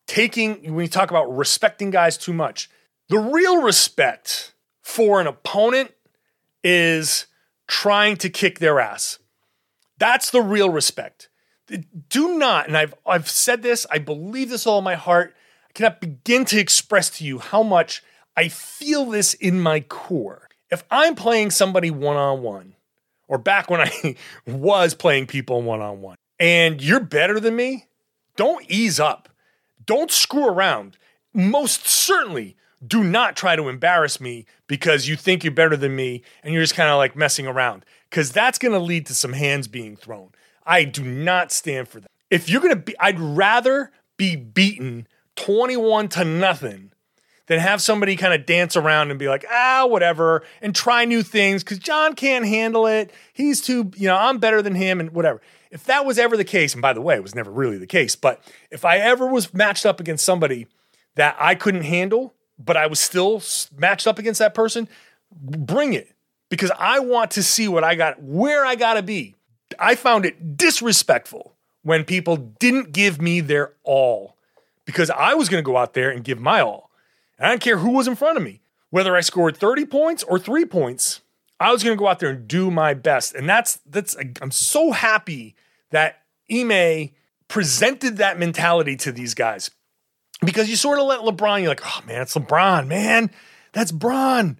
taking, 0.06 0.74
when 0.74 0.84
you 0.84 0.88
talk 0.88 1.10
about 1.10 1.34
respecting 1.34 1.90
guys 1.90 2.16
too 2.16 2.32
much, 2.32 2.70
the 3.08 3.18
real 3.18 3.62
respect 3.62 4.54
for 4.82 5.20
an 5.20 5.26
opponent 5.26 5.92
is 6.62 7.26
trying 7.66 8.16
to 8.16 8.30
kick 8.30 8.58
their 8.58 8.80
ass. 8.80 9.18
That's 9.98 10.30
the 10.30 10.42
real 10.42 10.70
respect. 10.70 11.28
Do 12.08 12.36
not, 12.36 12.66
and 12.68 12.76
I've 12.76 12.94
I've 13.06 13.28
said 13.28 13.62
this, 13.62 13.86
I 13.90 13.98
believe 13.98 14.50
this 14.50 14.66
all 14.66 14.78
in 14.78 14.84
my 14.84 14.96
heart. 14.96 15.34
I 15.70 15.72
cannot 15.72 16.00
begin 16.00 16.44
to 16.46 16.58
express 16.58 17.08
to 17.18 17.24
you 17.24 17.38
how 17.38 17.62
much 17.62 18.02
I 18.36 18.48
feel 18.48 19.06
this 19.06 19.32
in 19.34 19.60
my 19.60 19.80
core. 19.80 20.48
If 20.70 20.84
I'm 20.90 21.14
playing 21.14 21.50
somebody 21.50 21.90
one 21.90 22.16
on 22.16 22.42
one, 22.42 22.73
or 23.34 23.38
back 23.38 23.68
when 23.68 23.80
I 23.80 24.14
was 24.46 24.94
playing 24.94 25.26
people 25.26 25.60
one 25.60 25.80
on 25.80 26.00
one, 26.00 26.16
and 26.38 26.80
you're 26.80 27.00
better 27.00 27.40
than 27.40 27.56
me, 27.56 27.86
don't 28.36 28.64
ease 28.70 29.00
up. 29.00 29.28
Don't 29.84 30.10
screw 30.10 30.46
around. 30.46 30.96
Most 31.34 31.86
certainly 31.86 32.56
do 32.86 33.02
not 33.02 33.34
try 33.34 33.56
to 33.56 33.68
embarrass 33.68 34.20
me 34.20 34.46
because 34.68 35.08
you 35.08 35.16
think 35.16 35.42
you're 35.42 35.52
better 35.52 35.76
than 35.76 35.96
me 35.96 36.22
and 36.42 36.54
you're 36.54 36.62
just 36.62 36.74
kind 36.76 36.90
of 36.90 36.96
like 36.96 37.16
messing 37.16 37.46
around 37.46 37.84
because 38.08 38.30
that's 38.30 38.58
going 38.58 38.72
to 38.72 38.78
lead 38.78 39.06
to 39.06 39.14
some 39.14 39.32
hands 39.32 39.66
being 39.66 39.96
thrown. 39.96 40.30
I 40.64 40.84
do 40.84 41.02
not 41.02 41.50
stand 41.50 41.88
for 41.88 42.00
that. 42.00 42.10
If 42.30 42.48
you're 42.48 42.60
going 42.60 42.74
to 42.74 42.80
be, 42.80 42.94
I'd 43.00 43.18
rather 43.18 43.90
be 44.16 44.36
beaten 44.36 45.08
21 45.36 46.08
to 46.10 46.24
nothing 46.24 46.92
than 47.46 47.60
have 47.60 47.82
somebody 47.82 48.16
kind 48.16 48.32
of 48.32 48.46
dance 48.46 48.76
around 48.76 49.10
and 49.10 49.18
be 49.18 49.28
like, 49.28 49.44
ah, 49.50 49.86
whatever, 49.86 50.42
and 50.62 50.74
try 50.74 51.04
new 51.04 51.22
things 51.22 51.62
because 51.62 51.78
John 51.78 52.14
can't 52.14 52.46
handle 52.46 52.86
it. 52.86 53.12
He's 53.32 53.60
too, 53.60 53.90
you 53.96 54.08
know, 54.08 54.16
I'm 54.16 54.38
better 54.38 54.62
than 54.62 54.74
him 54.74 55.00
and 55.00 55.10
whatever. 55.10 55.40
If 55.70 55.84
that 55.84 56.06
was 56.06 56.18
ever 56.18 56.36
the 56.36 56.44
case, 56.44 56.72
and 56.72 56.80
by 56.80 56.92
the 56.92 57.00
way, 57.00 57.16
it 57.16 57.22
was 57.22 57.34
never 57.34 57.50
really 57.50 57.78
the 57.78 57.86
case, 57.86 58.16
but 58.16 58.40
if 58.70 58.84
I 58.84 58.98
ever 58.98 59.26
was 59.26 59.52
matched 59.52 59.84
up 59.84 60.00
against 60.00 60.24
somebody 60.24 60.66
that 61.16 61.36
I 61.38 61.54
couldn't 61.54 61.82
handle, 61.82 62.34
but 62.58 62.76
I 62.76 62.86
was 62.86 63.00
still 63.00 63.42
matched 63.76 64.06
up 64.06 64.18
against 64.18 64.38
that 64.38 64.54
person, 64.54 64.88
bring 65.32 65.92
it 65.92 66.14
because 66.48 66.70
I 66.78 67.00
want 67.00 67.32
to 67.32 67.42
see 67.42 67.68
what 67.68 67.84
I 67.84 67.94
got, 67.94 68.22
where 68.22 68.64
I 68.64 68.76
got 68.76 68.94
to 68.94 69.02
be. 69.02 69.34
I 69.78 69.96
found 69.96 70.24
it 70.24 70.56
disrespectful 70.56 71.56
when 71.82 72.04
people 72.04 72.36
didn't 72.36 72.92
give 72.92 73.20
me 73.20 73.40
their 73.40 73.72
all 73.82 74.36
because 74.84 75.10
I 75.10 75.34
was 75.34 75.48
going 75.48 75.62
to 75.62 75.66
go 75.66 75.76
out 75.76 75.94
there 75.94 76.10
and 76.10 76.22
give 76.22 76.38
my 76.38 76.60
all. 76.60 76.90
And 77.38 77.46
I 77.46 77.50
don't 77.50 77.60
care 77.60 77.78
who 77.78 77.90
was 77.90 78.08
in 78.08 78.16
front 78.16 78.36
of 78.36 78.42
me, 78.42 78.60
whether 78.90 79.16
I 79.16 79.20
scored 79.20 79.56
30 79.56 79.86
points 79.86 80.22
or 80.22 80.38
three 80.38 80.64
points. 80.64 81.20
I 81.60 81.72
was 81.72 81.82
going 81.82 81.96
to 81.96 81.98
go 81.98 82.08
out 82.08 82.18
there 82.18 82.30
and 82.30 82.48
do 82.48 82.70
my 82.70 82.94
best. 82.94 83.34
And 83.34 83.48
that's, 83.48 83.78
that's, 83.86 84.16
I'm 84.40 84.50
so 84.50 84.92
happy 84.92 85.54
that 85.90 86.22
Ime 86.50 87.10
presented 87.48 88.18
that 88.18 88.38
mentality 88.38 88.96
to 88.96 89.12
these 89.12 89.34
guys 89.34 89.70
because 90.44 90.68
you 90.68 90.76
sort 90.76 90.98
of 90.98 91.06
let 91.06 91.20
LeBron, 91.20 91.60
you're 91.60 91.68
like, 91.68 91.84
oh 91.84 92.00
man, 92.06 92.22
it's 92.22 92.34
LeBron, 92.34 92.86
man. 92.86 93.30
That's 93.72 93.92
Bron. 93.92 94.58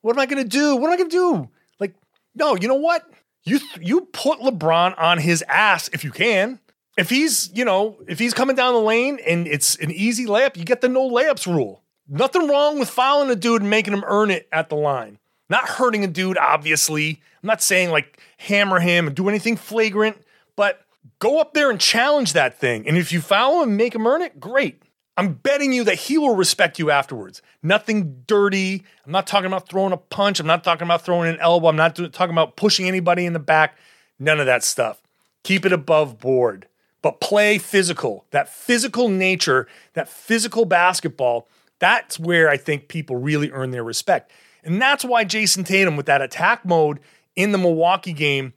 What 0.00 0.16
am 0.16 0.20
I 0.20 0.26
going 0.26 0.42
to 0.42 0.48
do? 0.48 0.76
What 0.76 0.86
am 0.88 0.92
I 0.92 0.96
going 0.96 1.10
to 1.10 1.16
do? 1.16 1.48
Like, 1.80 1.94
no, 2.34 2.56
you 2.56 2.68
know 2.68 2.74
what? 2.74 3.08
You 3.44 3.60
you 3.80 4.02
put 4.12 4.40
LeBron 4.40 4.94
on 4.98 5.18
his 5.18 5.42
ass 5.48 5.88
if 5.92 6.04
you 6.04 6.10
can. 6.10 6.60
If 6.96 7.08
he's, 7.10 7.50
you 7.54 7.64
know, 7.64 7.98
if 8.08 8.18
he's 8.18 8.34
coming 8.34 8.56
down 8.56 8.74
the 8.74 8.80
lane 8.80 9.18
and 9.26 9.46
it's 9.46 9.76
an 9.76 9.90
easy 9.90 10.26
layup, 10.26 10.56
you 10.56 10.64
get 10.64 10.80
the 10.80 10.88
no 10.88 11.08
layups 11.08 11.46
rule. 11.46 11.82
Nothing 12.08 12.48
wrong 12.48 12.78
with 12.78 12.88
fouling 12.88 13.30
a 13.30 13.36
dude 13.36 13.60
and 13.60 13.70
making 13.70 13.92
him 13.92 14.04
earn 14.06 14.30
it 14.30 14.48
at 14.50 14.70
the 14.70 14.76
line. 14.76 15.18
Not 15.50 15.68
hurting 15.68 16.04
a 16.04 16.08
dude, 16.08 16.38
obviously. 16.38 17.20
I'm 17.42 17.46
not 17.46 17.62
saying 17.62 17.90
like 17.90 18.18
hammer 18.38 18.80
him 18.80 19.06
and 19.06 19.16
do 19.16 19.28
anything 19.28 19.56
flagrant, 19.56 20.16
but 20.56 20.84
go 21.18 21.40
up 21.40 21.54
there 21.54 21.70
and 21.70 21.80
challenge 21.80 22.32
that 22.32 22.58
thing. 22.58 22.86
And 22.88 22.96
if 22.96 23.12
you 23.12 23.20
foul 23.20 23.62
him 23.62 23.70
and 23.70 23.76
make 23.76 23.94
him 23.94 24.06
earn 24.06 24.22
it, 24.22 24.40
great. 24.40 24.82
I'm 25.16 25.34
betting 25.34 25.72
you 25.72 25.82
that 25.84 25.96
he 25.96 26.16
will 26.16 26.36
respect 26.36 26.78
you 26.78 26.90
afterwards. 26.92 27.42
Nothing 27.62 28.22
dirty. 28.26 28.84
I'm 29.04 29.10
not 29.10 29.26
talking 29.26 29.46
about 29.46 29.68
throwing 29.68 29.92
a 29.92 29.96
punch. 29.96 30.38
I'm 30.38 30.46
not 30.46 30.62
talking 30.62 30.86
about 30.86 31.04
throwing 31.04 31.28
an 31.28 31.40
elbow. 31.40 31.68
I'm 31.68 31.76
not 31.76 31.96
talking 31.96 32.30
about 32.30 32.56
pushing 32.56 32.86
anybody 32.86 33.26
in 33.26 33.32
the 33.32 33.40
back. 33.40 33.76
None 34.20 34.38
of 34.38 34.46
that 34.46 34.62
stuff. 34.62 35.02
Keep 35.42 35.66
it 35.66 35.72
above 35.72 36.20
board, 36.20 36.68
but 37.02 37.20
play 37.20 37.58
physical. 37.58 38.26
That 38.30 38.48
physical 38.48 39.08
nature, 39.08 39.66
that 39.94 40.08
physical 40.08 40.64
basketball, 40.64 41.48
that's 41.78 42.18
where 42.18 42.48
I 42.48 42.56
think 42.56 42.88
people 42.88 43.16
really 43.16 43.50
earn 43.50 43.70
their 43.70 43.84
respect. 43.84 44.32
And 44.64 44.80
that's 44.80 45.04
why 45.04 45.24
Jayson 45.24 45.64
Tatum, 45.64 45.96
with 45.96 46.06
that 46.06 46.22
attack 46.22 46.64
mode 46.64 47.00
in 47.36 47.52
the 47.52 47.58
Milwaukee 47.58 48.12
game, 48.12 48.52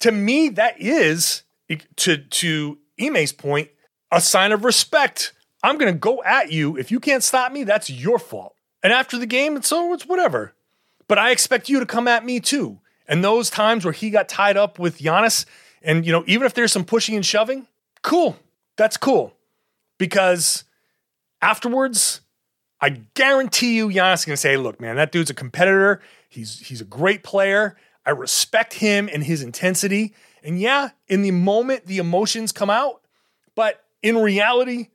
to 0.00 0.12
me, 0.12 0.50
that 0.50 0.80
is, 0.80 1.42
to, 1.96 2.18
to 2.18 2.78
Ime's 3.00 3.32
point, 3.32 3.70
a 4.12 4.20
sign 4.20 4.52
of 4.52 4.64
respect 4.64 5.32
I'm 5.62 5.78
going 5.78 5.92
to 5.92 5.98
go 5.98 6.22
at 6.24 6.52
you. 6.52 6.76
If 6.76 6.90
you 6.90 7.00
can't 7.00 7.22
stop 7.22 7.52
me, 7.52 7.64
that's 7.64 7.90
your 7.90 8.18
fault. 8.18 8.54
And 8.82 8.92
after 8.92 9.18
the 9.18 9.26
game, 9.26 9.56
it's 9.56 9.68
so 9.68 9.92
it's 9.92 10.06
whatever. 10.06 10.54
But 11.08 11.18
I 11.18 11.30
expect 11.30 11.68
you 11.68 11.80
to 11.80 11.86
come 11.86 12.06
at 12.06 12.24
me 12.24 12.38
too. 12.40 12.80
And 13.08 13.24
those 13.24 13.50
times 13.50 13.84
where 13.84 13.92
he 13.92 14.10
got 14.10 14.28
tied 14.28 14.56
up 14.56 14.78
with 14.78 14.98
Giannis, 14.98 15.46
and 15.82 16.06
you 16.06 16.12
know, 16.12 16.22
even 16.26 16.46
if 16.46 16.54
there's 16.54 16.72
some 16.72 16.84
pushing 16.84 17.16
and 17.16 17.24
shoving, 17.24 17.66
cool. 18.02 18.36
That's 18.76 18.96
cool. 18.96 19.32
Because 19.96 20.64
afterwards, 21.42 22.20
I 22.80 22.90
guarantee 23.14 23.76
you 23.76 23.88
Giannis 23.88 24.14
is 24.14 24.24
gonna 24.24 24.36
say, 24.36 24.56
look, 24.56 24.80
man, 24.80 24.96
that 24.96 25.12
dude's 25.12 25.30
a 25.30 25.34
competitor. 25.34 26.00
He's 26.28 26.60
he's 26.60 26.80
a 26.80 26.84
great 26.84 27.22
player. 27.22 27.76
I 28.06 28.10
respect 28.10 28.74
him 28.74 29.08
and 29.12 29.24
his 29.24 29.42
intensity. 29.42 30.14
And 30.42 30.60
yeah, 30.60 30.90
in 31.08 31.22
the 31.22 31.30
moment, 31.30 31.86
the 31.86 31.98
emotions 31.98 32.52
come 32.52 32.70
out, 32.70 33.02
but 33.54 33.84
in 34.02 34.16
reality, 34.18 34.88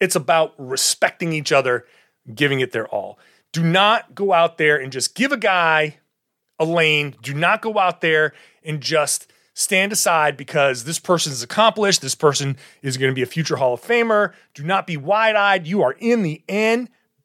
it's 0.00 0.16
about 0.16 0.54
respecting 0.56 1.32
each 1.32 1.52
other, 1.52 1.84
giving 2.34 2.60
it 2.60 2.72
their 2.72 2.86
all. 2.88 3.18
Do 3.52 3.62
not 3.62 4.14
go 4.14 4.32
out 4.32 4.58
there 4.58 4.76
and 4.76 4.92
just 4.92 5.14
give 5.14 5.32
a 5.32 5.36
guy 5.36 5.98
a 6.58 6.64
lane. 6.64 7.16
Do 7.22 7.34
not 7.34 7.62
go 7.62 7.78
out 7.78 8.00
there 8.00 8.32
and 8.62 8.80
just 8.80 9.30
stand 9.54 9.92
aside 9.92 10.36
because 10.36 10.84
this 10.84 10.98
person 10.98 11.32
is 11.32 11.42
accomplished. 11.42 12.02
This 12.02 12.14
person 12.14 12.56
is 12.82 12.96
going 12.96 13.10
to 13.10 13.14
be 13.14 13.22
a 13.22 13.26
future 13.26 13.56
Hall 13.56 13.74
of 13.74 13.82
Famer. 13.82 14.32
Do 14.54 14.62
not 14.62 14.86
be 14.86 14.96
wide 14.96 15.36
eyed. 15.36 15.66
You 15.66 15.82
are 15.82 15.96
in 15.98 16.22
the 16.22 16.42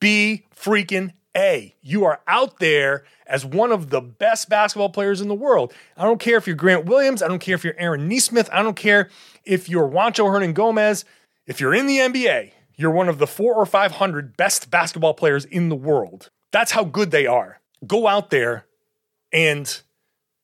NB 0.01 0.43
freaking 0.55 1.13
A. 1.35 1.75
You 1.81 2.05
are 2.05 2.21
out 2.27 2.59
there 2.59 3.03
as 3.27 3.45
one 3.45 3.71
of 3.71 3.89
the 3.89 4.01
best 4.01 4.49
basketball 4.49 4.89
players 4.89 5.21
in 5.21 5.27
the 5.27 5.35
world. 5.35 5.73
I 5.95 6.03
don't 6.03 6.19
care 6.19 6.37
if 6.37 6.47
you're 6.47 6.55
Grant 6.55 6.85
Williams. 6.85 7.21
I 7.21 7.27
don't 7.27 7.39
care 7.39 7.55
if 7.55 7.63
you're 7.63 7.75
Aaron 7.77 8.07
Nesmith. 8.07 8.49
I 8.51 8.63
don't 8.63 8.75
care 8.75 9.09
if 9.45 9.69
you're 9.69 9.87
Juancho 9.87 10.25
Hernangomez. 10.25 11.03
If 11.45 11.59
you're 11.59 11.73
in 11.73 11.87
the 11.87 11.97
NBA, 11.97 12.51
you're 12.75 12.91
one 12.91 13.09
of 13.09 13.19
the 13.19 13.27
four 13.27 13.55
or 13.55 13.65
500 13.65 14.35
best 14.35 14.71
basketball 14.71 15.13
players 15.13 15.45
in 15.45 15.69
the 15.69 15.75
world. 15.75 16.29
That's 16.51 16.71
how 16.71 16.83
good 16.83 17.11
they 17.11 17.27
are. 17.27 17.59
Go 17.85 18.07
out 18.07 18.29
there 18.29 18.65
and 19.31 19.81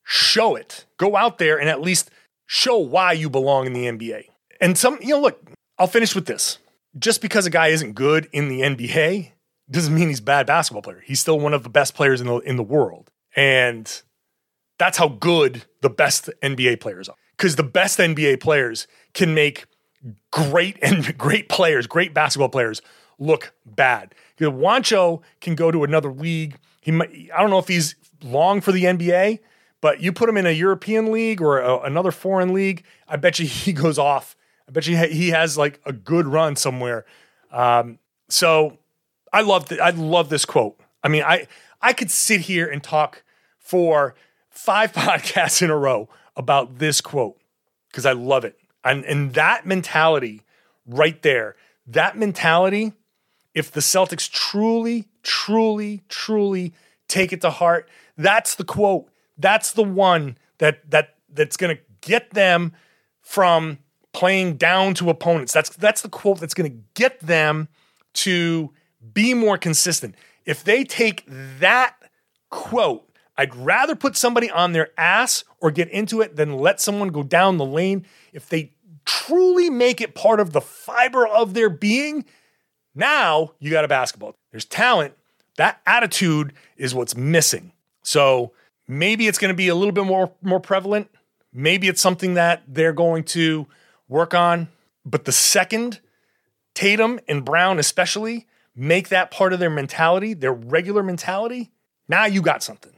show 0.04 0.56
it. 0.56 0.86
Go 0.96 1.16
out 1.16 1.38
there 1.38 1.58
and 1.58 1.68
at 1.68 1.80
least 1.80 2.10
show 2.46 2.78
why 2.78 3.12
you 3.12 3.28
belong 3.28 3.66
in 3.66 3.72
the 3.72 3.84
NBA. 3.84 4.24
And 4.60 4.78
some, 4.78 4.98
you 5.00 5.10
know, 5.10 5.20
look, 5.20 5.40
I'll 5.78 5.86
finish 5.86 6.14
with 6.14 6.26
this. 6.26 6.58
Just 6.98 7.20
because 7.20 7.46
a 7.46 7.50
guy 7.50 7.68
isn't 7.68 7.92
good 7.92 8.28
in 8.32 8.48
the 8.48 8.62
NBA 8.62 9.32
doesn't 9.70 9.94
mean 9.94 10.08
he's 10.08 10.20
a 10.20 10.22
bad 10.22 10.46
basketball 10.46 10.82
player. 10.82 11.02
He's 11.04 11.20
still 11.20 11.38
one 11.38 11.54
of 11.54 11.62
the 11.62 11.68
best 11.68 11.94
players 11.94 12.20
in 12.20 12.26
the 12.26 12.38
in 12.38 12.56
the 12.56 12.62
world. 12.62 13.10
And 13.36 14.02
that's 14.78 14.98
how 14.98 15.08
good 15.08 15.64
the 15.82 15.90
best 15.90 16.30
NBA 16.42 16.80
players 16.80 17.08
are. 17.08 17.16
Because 17.36 17.56
the 17.56 17.62
best 17.62 17.98
NBA 17.98 18.40
players 18.40 18.86
can 19.14 19.34
make 19.34 19.66
great 20.30 20.78
and 20.82 21.16
great 21.18 21.48
players, 21.48 21.86
great 21.86 22.14
basketball 22.14 22.48
players 22.48 22.82
look 23.18 23.52
bad. 23.66 24.14
You 24.38 24.50
know, 24.50 24.56
Juancho 24.56 25.22
can 25.40 25.54
go 25.54 25.70
to 25.70 25.84
another 25.84 26.12
league. 26.12 26.56
He 26.80 26.92
might, 26.92 27.10
I 27.34 27.40
don't 27.40 27.50
know 27.50 27.58
if 27.58 27.68
he's 27.68 27.96
long 28.22 28.60
for 28.60 28.72
the 28.72 28.84
NBA, 28.84 29.40
but 29.80 30.00
you 30.00 30.12
put 30.12 30.28
him 30.28 30.36
in 30.36 30.46
a 30.46 30.50
European 30.50 31.10
league 31.10 31.42
or 31.42 31.58
a, 31.58 31.80
another 31.80 32.12
foreign 32.12 32.52
league, 32.52 32.84
I 33.08 33.16
bet 33.16 33.38
you 33.38 33.46
he 33.46 33.72
goes 33.72 33.98
off. 33.98 34.36
I 34.68 34.70
bet 34.70 34.86
you 34.86 34.96
he 34.96 35.30
has 35.30 35.56
like 35.58 35.80
a 35.84 35.92
good 35.92 36.26
run 36.26 36.56
somewhere. 36.56 37.04
Um, 37.50 37.98
So 38.28 38.78
I 39.32 39.42
love 39.42 39.68
th- 39.68 39.80
I 39.80 39.90
love 39.90 40.28
this 40.28 40.44
quote. 40.44 40.78
I 41.02 41.08
mean, 41.08 41.22
I 41.22 41.46
I 41.80 41.92
could 41.92 42.10
sit 42.10 42.42
here 42.42 42.66
and 42.66 42.82
talk 42.82 43.22
for 43.58 44.14
five 44.50 44.92
podcasts 44.94 45.62
in 45.62 45.70
a 45.70 45.76
row 45.76 46.08
about 46.36 46.78
this 46.78 47.00
quote 47.00 47.38
because 47.90 48.06
I 48.06 48.12
love 48.12 48.44
it. 48.44 48.58
And 48.84 49.04
and 49.04 49.34
that 49.34 49.66
mentality 49.66 50.42
right 50.86 51.20
there, 51.22 51.56
that 51.86 52.16
mentality, 52.16 52.92
if 53.54 53.70
the 53.70 53.80
Celtics 53.80 54.30
truly, 54.30 55.06
truly, 55.22 56.02
truly 56.08 56.72
take 57.08 57.32
it 57.32 57.40
to 57.42 57.50
heart, 57.50 57.88
that's 58.16 58.54
the 58.54 58.64
quote. 58.64 59.08
That's 59.36 59.72
the 59.72 59.84
one 59.84 60.38
that 60.58 60.90
that 60.90 61.16
that's 61.32 61.56
going 61.56 61.76
to 61.76 61.82
get 62.00 62.30
them 62.30 62.72
from 63.20 63.78
playing 64.12 64.56
down 64.56 64.94
to 64.94 65.10
opponents. 65.10 65.52
That's 65.52 65.70
that's 65.70 66.02
the 66.02 66.08
quote 66.08 66.40
that's 66.40 66.54
going 66.54 66.70
to 66.70 66.78
get 66.94 67.20
them 67.20 67.68
to 68.14 68.72
be 69.14 69.34
more 69.34 69.58
consistent. 69.58 70.14
If 70.44 70.64
they 70.64 70.84
take 70.84 71.24
that 71.58 71.96
quote, 72.50 73.08
I'd 73.36 73.54
rather 73.54 73.94
put 73.94 74.16
somebody 74.16 74.50
on 74.50 74.72
their 74.72 74.90
ass 74.98 75.44
or 75.60 75.70
get 75.70 75.88
into 75.90 76.20
it 76.20 76.36
than 76.36 76.58
let 76.58 76.80
someone 76.80 77.08
go 77.08 77.22
down 77.22 77.56
the 77.56 77.64
lane. 77.64 78.04
If 78.32 78.48
they 78.48 78.72
truly 79.04 79.70
make 79.70 80.00
it 80.00 80.14
part 80.14 80.40
of 80.40 80.52
the 80.52 80.60
fiber 80.60 81.26
of 81.26 81.54
their 81.54 81.70
being, 81.70 82.24
now 82.94 83.52
you 83.60 83.70
got 83.70 83.84
a 83.84 83.88
basketball. 83.88 84.34
There's 84.50 84.64
talent. 84.64 85.14
That 85.56 85.80
attitude 85.86 86.52
is 86.76 86.94
what's 86.94 87.16
missing. 87.16 87.72
So 88.02 88.52
maybe 88.88 89.28
it's 89.28 89.38
going 89.38 89.50
to 89.50 89.56
be 89.56 89.68
a 89.68 89.74
little 89.74 89.92
bit 89.92 90.04
more 90.04 90.32
more 90.42 90.60
prevalent. 90.60 91.08
Maybe 91.52 91.88
it's 91.88 92.00
something 92.00 92.34
that 92.34 92.62
they're 92.66 92.92
going 92.92 93.24
to 93.24 93.66
work 94.08 94.34
on. 94.34 94.68
But 95.04 95.24
the 95.24 95.32
second 95.32 96.00
Tatum 96.74 97.18
and 97.28 97.44
Brown, 97.44 97.78
especially, 97.78 98.46
make 98.78 99.08
that 99.08 99.30
part 99.30 99.52
of 99.52 99.58
their 99.58 99.70
mentality, 99.70 100.34
their 100.34 100.52
regular 100.52 101.02
mentality, 101.02 101.70
now 102.08 102.24
you 102.24 102.40
got 102.40 102.62
something. 102.62 102.92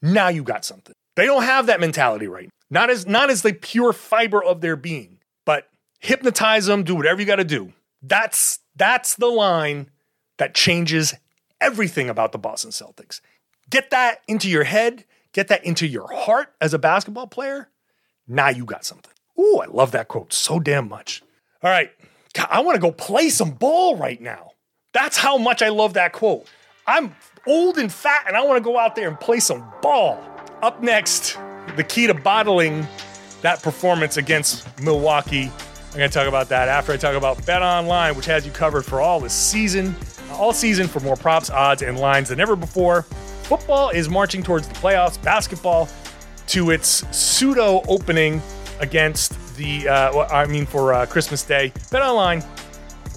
Now 0.00 0.28
you 0.28 0.42
got 0.42 0.64
something. 0.64 0.94
They 1.16 1.26
don't 1.26 1.42
have 1.42 1.66
that 1.66 1.80
mentality 1.80 2.28
right. 2.28 2.50
Not 2.70 2.90
as 2.90 3.06
not 3.06 3.30
as 3.30 3.42
the 3.42 3.52
pure 3.52 3.92
fiber 3.92 4.42
of 4.42 4.60
their 4.60 4.76
being, 4.76 5.18
but 5.44 5.68
hypnotize 6.00 6.66
them, 6.66 6.84
do 6.84 6.94
whatever 6.94 7.20
you 7.20 7.26
got 7.26 7.36
to 7.36 7.44
do. 7.44 7.72
That's 8.02 8.60
that's 8.76 9.16
the 9.16 9.28
line 9.28 9.90
that 10.38 10.54
changes 10.54 11.14
everything 11.60 12.08
about 12.08 12.32
the 12.32 12.38
Boston 12.38 12.70
Celtics. 12.70 13.20
Get 13.70 13.90
that 13.90 14.22
into 14.28 14.48
your 14.48 14.64
head, 14.64 15.04
get 15.32 15.48
that 15.48 15.64
into 15.64 15.86
your 15.86 16.08
heart 16.12 16.52
as 16.60 16.74
a 16.74 16.78
basketball 16.78 17.26
player. 17.26 17.68
Now 18.26 18.48
you 18.48 18.64
got 18.64 18.84
something. 18.84 19.12
Ooh, 19.38 19.60
I 19.62 19.66
love 19.66 19.92
that 19.92 20.08
quote 20.08 20.32
so 20.32 20.58
damn 20.60 20.88
much. 20.88 21.22
All 21.62 21.70
right, 21.70 21.90
God, 22.34 22.48
I 22.50 22.60
want 22.60 22.76
to 22.76 22.80
go 22.80 22.92
play 22.92 23.30
some 23.30 23.52
ball 23.52 23.96
right 23.96 24.20
now. 24.20 24.52
That's 24.94 25.16
how 25.16 25.36
much 25.36 25.60
I 25.60 25.70
love 25.70 25.94
that 25.94 26.12
quote. 26.12 26.46
I'm 26.86 27.16
old 27.48 27.78
and 27.78 27.92
fat 27.92 28.24
and 28.28 28.36
I 28.36 28.44
want 28.44 28.58
to 28.58 28.64
go 28.64 28.78
out 28.78 28.94
there 28.94 29.08
and 29.08 29.18
play 29.18 29.40
some 29.40 29.68
ball. 29.82 30.22
Up 30.62 30.82
next, 30.82 31.36
the 31.76 31.82
key 31.82 32.06
to 32.06 32.14
bottling 32.14 32.86
that 33.42 33.60
performance 33.60 34.16
against 34.16 34.80
Milwaukee. 34.80 35.50
I'm 35.90 35.98
going 35.98 36.08
to 36.08 36.14
talk 36.14 36.28
about 36.28 36.48
that 36.50 36.68
after 36.68 36.92
I 36.92 36.96
talk 36.96 37.16
about 37.16 37.44
Bet 37.44 37.60
Online, 37.60 38.14
which 38.14 38.26
has 38.26 38.46
you 38.46 38.52
covered 38.52 38.84
for 38.84 39.00
all 39.00 39.18
this 39.18 39.32
season, 39.32 39.96
all 40.32 40.52
season 40.52 40.86
for 40.86 41.00
more 41.00 41.16
props, 41.16 41.50
odds, 41.50 41.82
and 41.82 41.98
lines 41.98 42.28
than 42.28 42.38
ever 42.38 42.54
before. 42.54 43.02
Football 43.42 43.90
is 43.90 44.08
marching 44.08 44.44
towards 44.44 44.68
the 44.68 44.74
playoffs. 44.74 45.20
Basketball 45.22 45.88
to 46.46 46.70
its 46.70 47.04
pseudo 47.14 47.82
opening 47.88 48.40
against 48.78 49.56
the, 49.56 49.88
uh, 49.88 50.26
I 50.28 50.46
mean, 50.46 50.66
for 50.66 50.94
uh, 50.94 51.06
Christmas 51.06 51.42
Day. 51.42 51.72
Bet 51.90 52.02
Online 52.02 52.44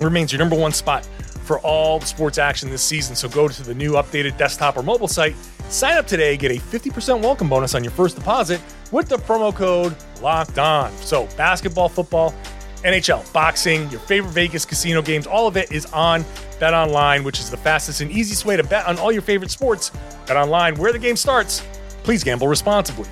remains 0.01 0.31
your 0.31 0.39
number 0.39 0.55
one 0.55 0.71
spot 0.71 1.07
for 1.47 1.59
all 1.59 2.01
sports 2.01 2.37
action 2.37 2.69
this 2.69 2.83
season. 2.83 3.15
So 3.15 3.29
go 3.29 3.47
to 3.47 3.63
the 3.63 3.73
new 3.73 3.93
updated 3.93 4.37
desktop 4.37 4.77
or 4.77 4.83
mobile 4.83 5.07
site, 5.07 5.35
sign 5.69 5.97
up 5.97 6.05
today, 6.05 6.35
get 6.37 6.51
a 6.51 6.55
50% 6.55 7.21
welcome 7.21 7.47
bonus 7.49 7.73
on 7.73 7.83
your 7.83 7.91
first 7.91 8.17
deposit 8.17 8.61
with 8.91 9.07
the 9.07 9.15
promo 9.15 9.55
code 9.55 9.95
locked 10.21 10.59
on. 10.59 10.91
So 10.97 11.27
basketball, 11.37 11.89
football, 11.89 12.35
NHL, 12.83 13.31
boxing, 13.33 13.89
your 13.89 13.99
favorite 14.01 14.31
Vegas 14.31 14.65
casino 14.65 15.01
games, 15.01 15.25
all 15.25 15.47
of 15.47 15.57
it 15.57 15.71
is 15.71 15.85
on 15.87 16.23
Bet 16.59 16.73
Online, 16.73 17.23
which 17.23 17.39
is 17.39 17.49
the 17.49 17.57
fastest 17.57 18.01
and 18.01 18.11
easiest 18.11 18.45
way 18.45 18.57
to 18.57 18.63
bet 18.63 18.85
on 18.85 18.99
all 18.99 19.11
your 19.11 19.21
favorite 19.21 19.49
sports. 19.49 19.91
Bet 20.27 20.37
Online, 20.37 20.75
where 20.75 20.91
the 20.91 20.99
game 20.99 21.15
starts. 21.15 21.63
Please 22.03 22.23
gamble 22.23 22.47
responsibly. 22.47 23.09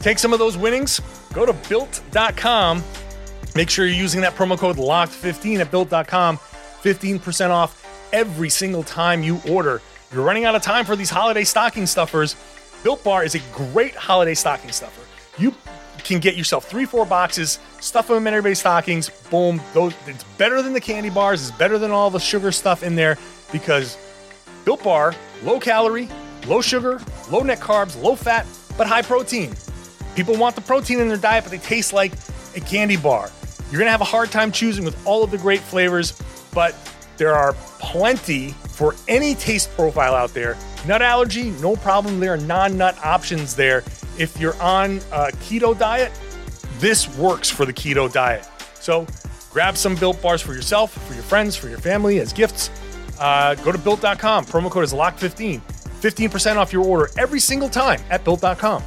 Take 0.00 0.18
some 0.18 0.32
of 0.32 0.38
those 0.38 0.56
winnings, 0.56 1.00
go 1.32 1.46
to 1.46 1.52
built.com. 1.68 2.82
Make 3.54 3.70
sure 3.70 3.86
you're 3.86 3.94
using 3.96 4.20
that 4.22 4.34
promo 4.34 4.58
code 4.58 4.76
locked15 4.76 5.60
at 5.60 5.70
built.com. 5.70 6.38
15% 6.82 7.50
off 7.50 7.78
every 8.12 8.50
single 8.50 8.82
time 8.82 9.22
you 9.22 9.40
order. 9.48 9.80
You're 10.12 10.24
running 10.24 10.44
out 10.44 10.54
of 10.54 10.62
time 10.62 10.84
for 10.84 10.96
these 10.96 11.10
holiday 11.10 11.44
stocking 11.44 11.86
stuffers. 11.86 12.36
Built 12.82 13.02
Bar 13.04 13.24
is 13.24 13.34
a 13.34 13.40
great 13.52 13.94
holiday 13.94 14.34
stocking 14.34 14.72
stuffer. 14.72 15.02
You 15.38 15.54
can 16.04 16.20
get 16.20 16.34
yourself 16.34 16.64
three, 16.64 16.84
four 16.84 17.06
boxes, 17.06 17.58
stuff 17.80 18.08
them 18.08 18.26
in 18.26 18.34
everybody's 18.34 18.58
stockings. 18.58 19.08
Boom. 19.30 19.60
Those 19.72 19.94
it's 20.06 20.24
better 20.36 20.60
than 20.62 20.72
the 20.72 20.80
candy 20.80 21.10
bars. 21.10 21.48
It's 21.48 21.56
better 21.56 21.78
than 21.78 21.90
all 21.90 22.10
the 22.10 22.18
sugar 22.18 22.52
stuff 22.52 22.82
in 22.82 22.96
there 22.96 23.16
because 23.52 23.96
Built 24.64 24.82
Bar, 24.82 25.14
low 25.44 25.60
calorie, 25.60 26.08
low 26.46 26.60
sugar, 26.60 27.00
low 27.30 27.40
net 27.40 27.60
carbs, 27.60 28.00
low 28.00 28.16
fat, 28.16 28.46
but 28.76 28.86
high 28.86 29.02
protein. 29.02 29.54
People 30.14 30.36
want 30.36 30.54
the 30.54 30.60
protein 30.60 31.00
in 31.00 31.08
their 31.08 31.16
diet, 31.16 31.44
but 31.44 31.50
they 31.50 31.58
taste 31.58 31.92
like 31.92 32.12
a 32.56 32.60
candy 32.60 32.96
bar. 32.96 33.30
You're 33.70 33.78
gonna 33.78 33.90
have 33.90 34.02
a 34.02 34.04
hard 34.04 34.30
time 34.30 34.52
choosing 34.52 34.84
with 34.84 35.06
all 35.06 35.24
of 35.24 35.30
the 35.30 35.38
great 35.38 35.60
flavors, 35.60 36.12
but 36.52 36.74
there 37.16 37.34
are 37.34 37.52
plenty 37.78 38.52
for 38.68 38.94
any 39.08 39.34
taste 39.34 39.70
profile 39.74 40.14
out 40.14 40.34
there. 40.34 40.56
Nut 40.86 41.02
allergy, 41.02 41.50
no 41.62 41.76
problem. 41.76 42.20
There 42.20 42.34
are 42.34 42.38
non 42.38 42.76
nut 42.76 42.98
options 43.04 43.54
there. 43.54 43.84
If 44.18 44.38
you're 44.40 44.60
on 44.60 44.96
a 45.12 45.30
keto 45.42 45.78
diet, 45.78 46.12
this 46.78 47.08
works 47.16 47.48
for 47.48 47.64
the 47.64 47.72
keto 47.72 48.12
diet. 48.12 48.48
So 48.74 49.06
grab 49.50 49.76
some 49.76 49.94
built 49.94 50.20
bars 50.20 50.42
for 50.42 50.54
yourself, 50.54 50.92
for 51.06 51.14
your 51.14 51.22
friends, 51.22 51.54
for 51.56 51.68
your 51.68 51.78
family 51.78 52.18
as 52.18 52.32
gifts. 52.32 52.70
Uh, 53.18 53.54
go 53.56 53.70
to 53.70 53.78
built.com. 53.78 54.44
Promo 54.46 54.70
code 54.70 54.84
is 54.84 54.92
lock15. 54.92 55.60
15% 55.60 56.56
off 56.56 56.72
your 56.72 56.84
order 56.84 57.08
every 57.16 57.38
single 57.38 57.68
time 57.68 58.00
at 58.10 58.24
built.com. 58.24 58.82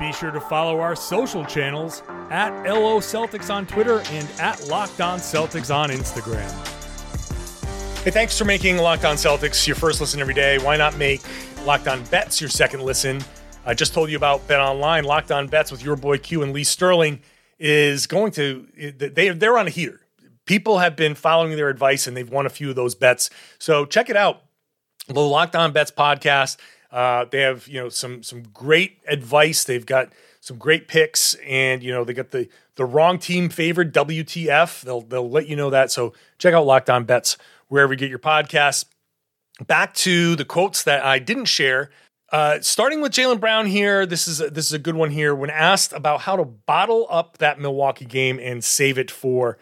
Be 0.00 0.12
sure 0.14 0.30
to 0.30 0.40
follow 0.40 0.80
our 0.80 0.96
social 0.96 1.44
channels 1.44 2.02
at 2.30 2.50
LO 2.62 3.00
Celtics 3.00 3.52
on 3.54 3.66
Twitter 3.66 4.00
and 4.12 4.26
at 4.40 4.66
Locked 4.66 5.02
On 5.02 5.18
Celtics 5.18 5.72
on 5.72 5.90
Instagram. 5.90 6.48
Hey, 8.02 8.10
thanks 8.10 8.38
for 8.38 8.46
making 8.46 8.78
Locked 8.78 9.04
On 9.04 9.16
Celtics 9.16 9.66
your 9.66 9.76
first 9.76 10.00
listen 10.00 10.18
every 10.18 10.32
day. 10.32 10.56
Why 10.56 10.78
not 10.78 10.96
make 10.96 11.20
Locked 11.66 11.86
On 11.86 12.02
Bets 12.04 12.40
your 12.40 12.48
second 12.48 12.80
listen? 12.80 13.20
I 13.66 13.74
just 13.74 13.92
told 13.92 14.08
you 14.08 14.16
about 14.16 14.48
Bet 14.48 14.58
Online. 14.58 15.04
Locked 15.04 15.32
On 15.32 15.46
Bets 15.46 15.70
with 15.70 15.84
your 15.84 15.96
boy 15.96 16.16
Q 16.16 16.42
and 16.44 16.54
Lee 16.54 16.64
Sterling 16.64 17.20
is 17.58 18.06
going 18.06 18.32
to 18.32 18.66
they 18.96 19.28
they're 19.28 19.58
on 19.58 19.66
a 19.66 19.70
heater. 19.70 20.00
People 20.46 20.78
have 20.78 20.96
been 20.96 21.14
following 21.14 21.54
their 21.56 21.68
advice 21.68 22.06
and 22.06 22.16
they've 22.16 22.30
won 22.30 22.46
a 22.46 22.50
few 22.50 22.70
of 22.70 22.74
those 22.74 22.94
bets. 22.94 23.28
So 23.58 23.84
check 23.84 24.08
it 24.08 24.16
out. 24.16 24.44
The 25.08 25.20
Locked 25.20 25.56
On 25.56 25.72
Bets 25.72 25.90
podcast. 25.90 26.56
Uh, 26.90 27.24
they 27.30 27.40
have 27.40 27.68
you 27.68 27.80
know 27.80 27.88
some 27.88 28.22
some 28.22 28.42
great 28.52 28.98
advice. 29.06 29.64
They've 29.64 29.86
got 29.86 30.12
some 30.40 30.58
great 30.58 30.88
picks, 30.88 31.34
and 31.46 31.82
you 31.82 31.92
know 31.92 32.04
they 32.04 32.14
got 32.14 32.30
the 32.30 32.48
the 32.76 32.84
wrong 32.84 33.18
team 33.18 33.48
favored 33.48 33.94
WTF. 33.94 34.82
They'll 34.82 35.02
they'll 35.02 35.30
let 35.30 35.46
you 35.46 35.56
know 35.56 35.70
that. 35.70 35.90
So 35.90 36.12
check 36.38 36.54
out 36.54 36.66
Locked 36.66 36.90
On 36.90 37.04
Bets 37.04 37.36
wherever 37.68 37.92
you 37.92 37.98
get 37.98 38.10
your 38.10 38.18
podcasts. 38.18 38.84
Back 39.66 39.94
to 39.94 40.36
the 40.36 40.44
quotes 40.44 40.82
that 40.84 41.04
I 41.04 41.18
didn't 41.18 41.44
share. 41.44 41.90
Uh, 42.32 42.60
starting 42.60 43.00
with 43.00 43.12
Jaylen 43.12 43.40
Brown 43.40 43.66
here, 43.66 44.06
this 44.06 44.28
is 44.28 44.40
a, 44.40 44.50
this 44.50 44.66
is 44.66 44.72
a 44.72 44.78
good 44.78 44.94
one 44.94 45.10
here. 45.10 45.34
When 45.34 45.50
asked 45.50 45.92
about 45.92 46.20
how 46.20 46.36
to 46.36 46.44
bottle 46.44 47.06
up 47.10 47.38
that 47.38 47.58
Milwaukee 47.58 48.04
game 48.04 48.38
and 48.40 48.62
save 48.62 48.98
it 48.98 49.10
for 49.10 49.58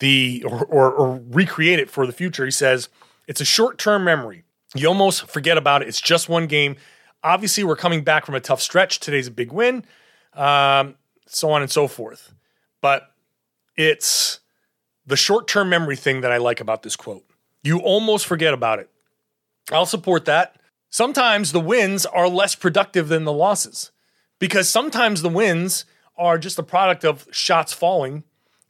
the 0.00 0.44
or, 0.46 0.64
or, 0.66 0.92
or 0.92 1.22
recreate 1.28 1.78
it 1.78 1.88
for 1.88 2.06
the 2.06 2.12
future, 2.12 2.44
he 2.44 2.50
says 2.50 2.88
it's 3.28 3.40
a 3.40 3.44
short 3.44 3.78
term 3.78 4.04
memory. 4.04 4.44
You 4.74 4.88
almost 4.88 5.28
forget 5.30 5.56
about 5.56 5.82
it. 5.82 5.88
It's 5.88 6.00
just 6.00 6.28
one 6.28 6.46
game. 6.46 6.76
Obviously, 7.22 7.64
we're 7.64 7.76
coming 7.76 8.04
back 8.04 8.26
from 8.26 8.34
a 8.34 8.40
tough 8.40 8.60
stretch. 8.60 9.00
Today's 9.00 9.26
a 9.26 9.30
big 9.30 9.50
win, 9.52 9.84
um, 10.34 10.94
so 11.26 11.50
on 11.50 11.62
and 11.62 11.70
so 11.70 11.88
forth. 11.88 12.32
But 12.80 13.10
it's 13.76 14.40
the 15.06 15.16
short 15.16 15.48
term 15.48 15.68
memory 15.70 15.96
thing 15.96 16.20
that 16.20 16.30
I 16.32 16.36
like 16.36 16.60
about 16.60 16.82
this 16.82 16.96
quote. 16.96 17.24
You 17.62 17.78
almost 17.78 18.26
forget 18.26 18.54
about 18.54 18.78
it. 18.78 18.90
I'll 19.72 19.86
support 19.86 20.26
that. 20.26 20.56
Sometimes 20.90 21.52
the 21.52 21.60
wins 21.60 22.06
are 22.06 22.28
less 22.28 22.54
productive 22.54 23.08
than 23.08 23.24
the 23.24 23.32
losses 23.32 23.90
because 24.38 24.68
sometimes 24.68 25.22
the 25.22 25.28
wins 25.28 25.84
are 26.16 26.38
just 26.38 26.58
a 26.58 26.62
product 26.62 27.04
of 27.04 27.26
shots 27.30 27.72
falling 27.72 28.24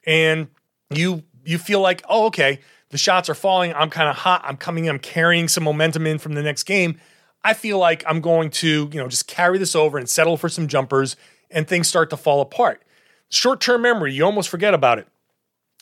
and 0.06 0.48
you 0.90 1.22
you 1.44 1.58
feel 1.58 1.80
like, 1.80 2.02
"Oh, 2.08 2.26
okay, 2.26 2.60
the 2.90 2.98
shots 2.98 3.28
are 3.28 3.34
falling. 3.34 3.72
I'm 3.74 3.90
kind 3.90 4.08
of 4.08 4.16
hot. 4.16 4.42
I'm 4.44 4.56
coming 4.56 4.88
I'm 4.88 4.98
carrying 4.98 5.48
some 5.48 5.64
momentum 5.64 6.06
in 6.06 6.18
from 6.18 6.34
the 6.34 6.42
next 6.42 6.64
game. 6.64 6.98
I 7.44 7.54
feel 7.54 7.78
like 7.78 8.02
I'm 8.06 8.20
going 8.20 8.50
to, 8.50 8.90
you 8.92 9.00
know, 9.00 9.08
just 9.08 9.26
carry 9.26 9.58
this 9.58 9.74
over 9.74 9.98
and 9.98 10.08
settle 10.08 10.36
for 10.36 10.48
some 10.48 10.66
jumpers 10.66 11.16
and 11.50 11.66
things 11.66 11.88
start 11.88 12.10
to 12.10 12.16
fall 12.16 12.40
apart. 12.40 12.82
Short 13.30 13.60
term 13.60 13.82
memory, 13.82 14.12
you 14.12 14.24
almost 14.24 14.48
forget 14.48 14.74
about 14.74 14.98
it. 14.98 15.06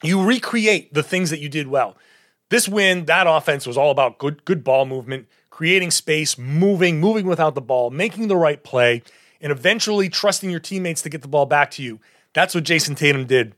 You 0.03 0.23
recreate 0.23 0.93
the 0.93 1.03
things 1.03 1.31
that 1.31 1.41
you 1.41 1.49
did 1.49 1.69
well. 1.69 1.97
This 2.51 2.69
win, 2.69 3.07
that 3.07 3.27
offense 3.27 3.67
was 3.67 3.77
all 3.77 3.91
about 3.91 4.19
good, 4.19 4.45
good 4.45 4.63
ball 4.63 4.85
movement, 4.85 5.27
creating 5.51 5.91
space, 5.91 6.37
moving, 6.37 7.01
moving 7.01 7.27
without 7.27 7.55
the 7.55 7.61
ball, 7.61 7.91
making 7.91 8.29
the 8.29 8.37
right 8.37 8.63
play, 8.63 9.03
and 9.41 9.51
eventually 9.51 10.09
trusting 10.09 10.51
your 10.51 10.61
teammates 10.61 11.03
to 11.03 11.09
get 11.09 11.23
the 11.23 11.29
ball 11.29 11.47
back 11.47 11.71
to 11.73 11.83
you. 11.83 11.99
That's 12.35 12.55
what 12.55 12.65
Jason 12.65 12.95
Tatum 12.95 13.27
did. 13.27 13.55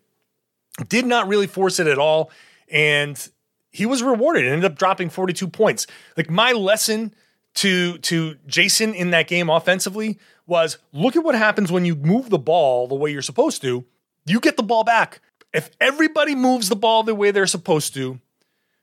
Did 0.88 1.06
not 1.06 1.26
really 1.26 1.48
force 1.48 1.80
it 1.80 1.86
at 1.86 1.98
all. 1.98 2.30
And 2.70 3.28
he 3.70 3.86
was 3.86 4.02
rewarded. 4.02 4.44
And 4.44 4.52
ended 4.54 4.70
up 4.70 4.78
dropping 4.78 5.10
42 5.10 5.48
points. 5.48 5.86
Like 6.16 6.30
my 6.30 6.52
lesson 6.52 7.14
to 7.54 7.98
to 7.98 8.36
Jayson 8.46 8.94
in 8.94 9.10
that 9.10 9.28
game 9.28 9.50
offensively 9.50 10.18
was 10.46 10.78
look 10.92 11.16
at 11.16 11.24
what 11.24 11.34
happens 11.34 11.72
when 11.72 11.84
you 11.84 11.94
move 11.94 12.30
the 12.30 12.38
ball 12.38 12.86
the 12.86 12.94
way 12.94 13.10
you're 13.10 13.22
supposed 13.22 13.62
to. 13.62 13.84
You 14.26 14.40
get 14.40 14.56
the 14.56 14.62
ball 14.62 14.84
back. 14.84 15.20
If 15.52 15.70
everybody 15.80 16.34
moves 16.34 16.68
the 16.68 16.76
ball 16.76 17.02
the 17.02 17.14
way 17.14 17.30
they're 17.30 17.46
supposed 17.46 17.94
to, 17.94 18.20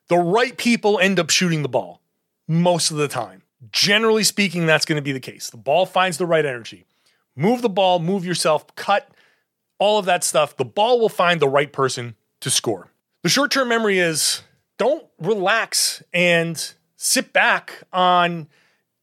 the 0.07 0.17
right 0.17 0.57
people 0.57 0.99
end 0.99 1.19
up 1.19 1.29
shooting 1.29 1.61
the 1.61 1.69
ball 1.69 2.01
most 2.47 2.91
of 2.91 2.97
the 2.97 3.07
time. 3.07 3.43
Generally 3.71 4.23
speaking, 4.23 4.65
that's 4.65 4.85
going 4.85 4.97
to 4.97 5.01
be 5.01 5.11
the 5.11 5.19
case. 5.19 5.49
The 5.49 5.57
ball 5.57 5.85
finds 5.85 6.17
the 6.17 6.25
right 6.25 6.45
energy. 6.45 6.85
Move 7.35 7.61
the 7.61 7.69
ball, 7.69 7.99
move 7.99 8.25
yourself, 8.25 8.75
cut, 8.75 9.09
all 9.79 9.99
of 9.99 10.05
that 10.05 10.23
stuff. 10.23 10.55
The 10.57 10.65
ball 10.65 10.99
will 10.99 11.09
find 11.09 11.39
the 11.39 11.49
right 11.49 11.71
person 11.71 12.15
to 12.41 12.49
score. 12.49 12.91
The 13.23 13.29
short 13.29 13.51
term 13.51 13.69
memory 13.69 13.99
is 13.99 14.41
don't 14.77 15.05
relax 15.19 16.03
and 16.13 16.73
sit 16.95 17.33
back 17.33 17.83
on, 17.93 18.47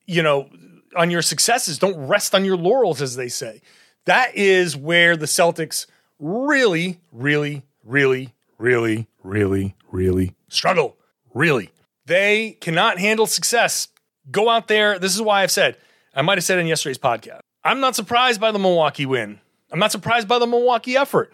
you 0.07 0.23
know, 0.23 0.49
on 0.97 1.11
your 1.11 1.23
successes. 1.23 1.79
Don't 1.79 2.07
rest 2.07 2.35
on 2.35 2.45
your 2.45 2.57
laurels, 2.57 3.01
as 3.01 3.17
they 3.17 3.29
say. 3.29 3.61
That 4.05 4.37
is 4.37 4.77
where 4.77 5.17
the 5.17 5.27
Celtics 5.27 5.87
really, 6.19 7.01
really, 7.13 7.63
really, 7.85 8.35
really, 8.59 9.07
really, 9.23 9.75
really 9.91 10.35
struggle. 10.49 10.97
Really. 11.35 11.71
They 12.07 12.59
cannot 12.61 12.99
handle 12.99 13.27
success. 13.27 13.89
Go 14.31 14.49
out 14.49 14.69
there. 14.69 14.99
This 14.99 15.15
is 15.15 15.23
why 15.23 15.43
I've 15.43 15.51
said, 15.51 15.77
I 16.15 16.23
might 16.23 16.39
have 16.39 16.45
said 16.45 16.59
in 16.59 16.67
yesterday's 16.67 16.99
podcast, 16.99 17.41
I'm 17.65 17.81
not 17.81 17.97
surprised 17.97 18.41
by 18.41 18.53
the 18.53 18.59
Milwaukee 18.59 19.07
win. 19.07 19.41
I'm 19.71 19.79
not 19.79 19.93
surprised 19.93 20.29
by 20.29 20.39
the 20.39 20.47
Milwaukee 20.47 20.97
effort. 20.97 21.33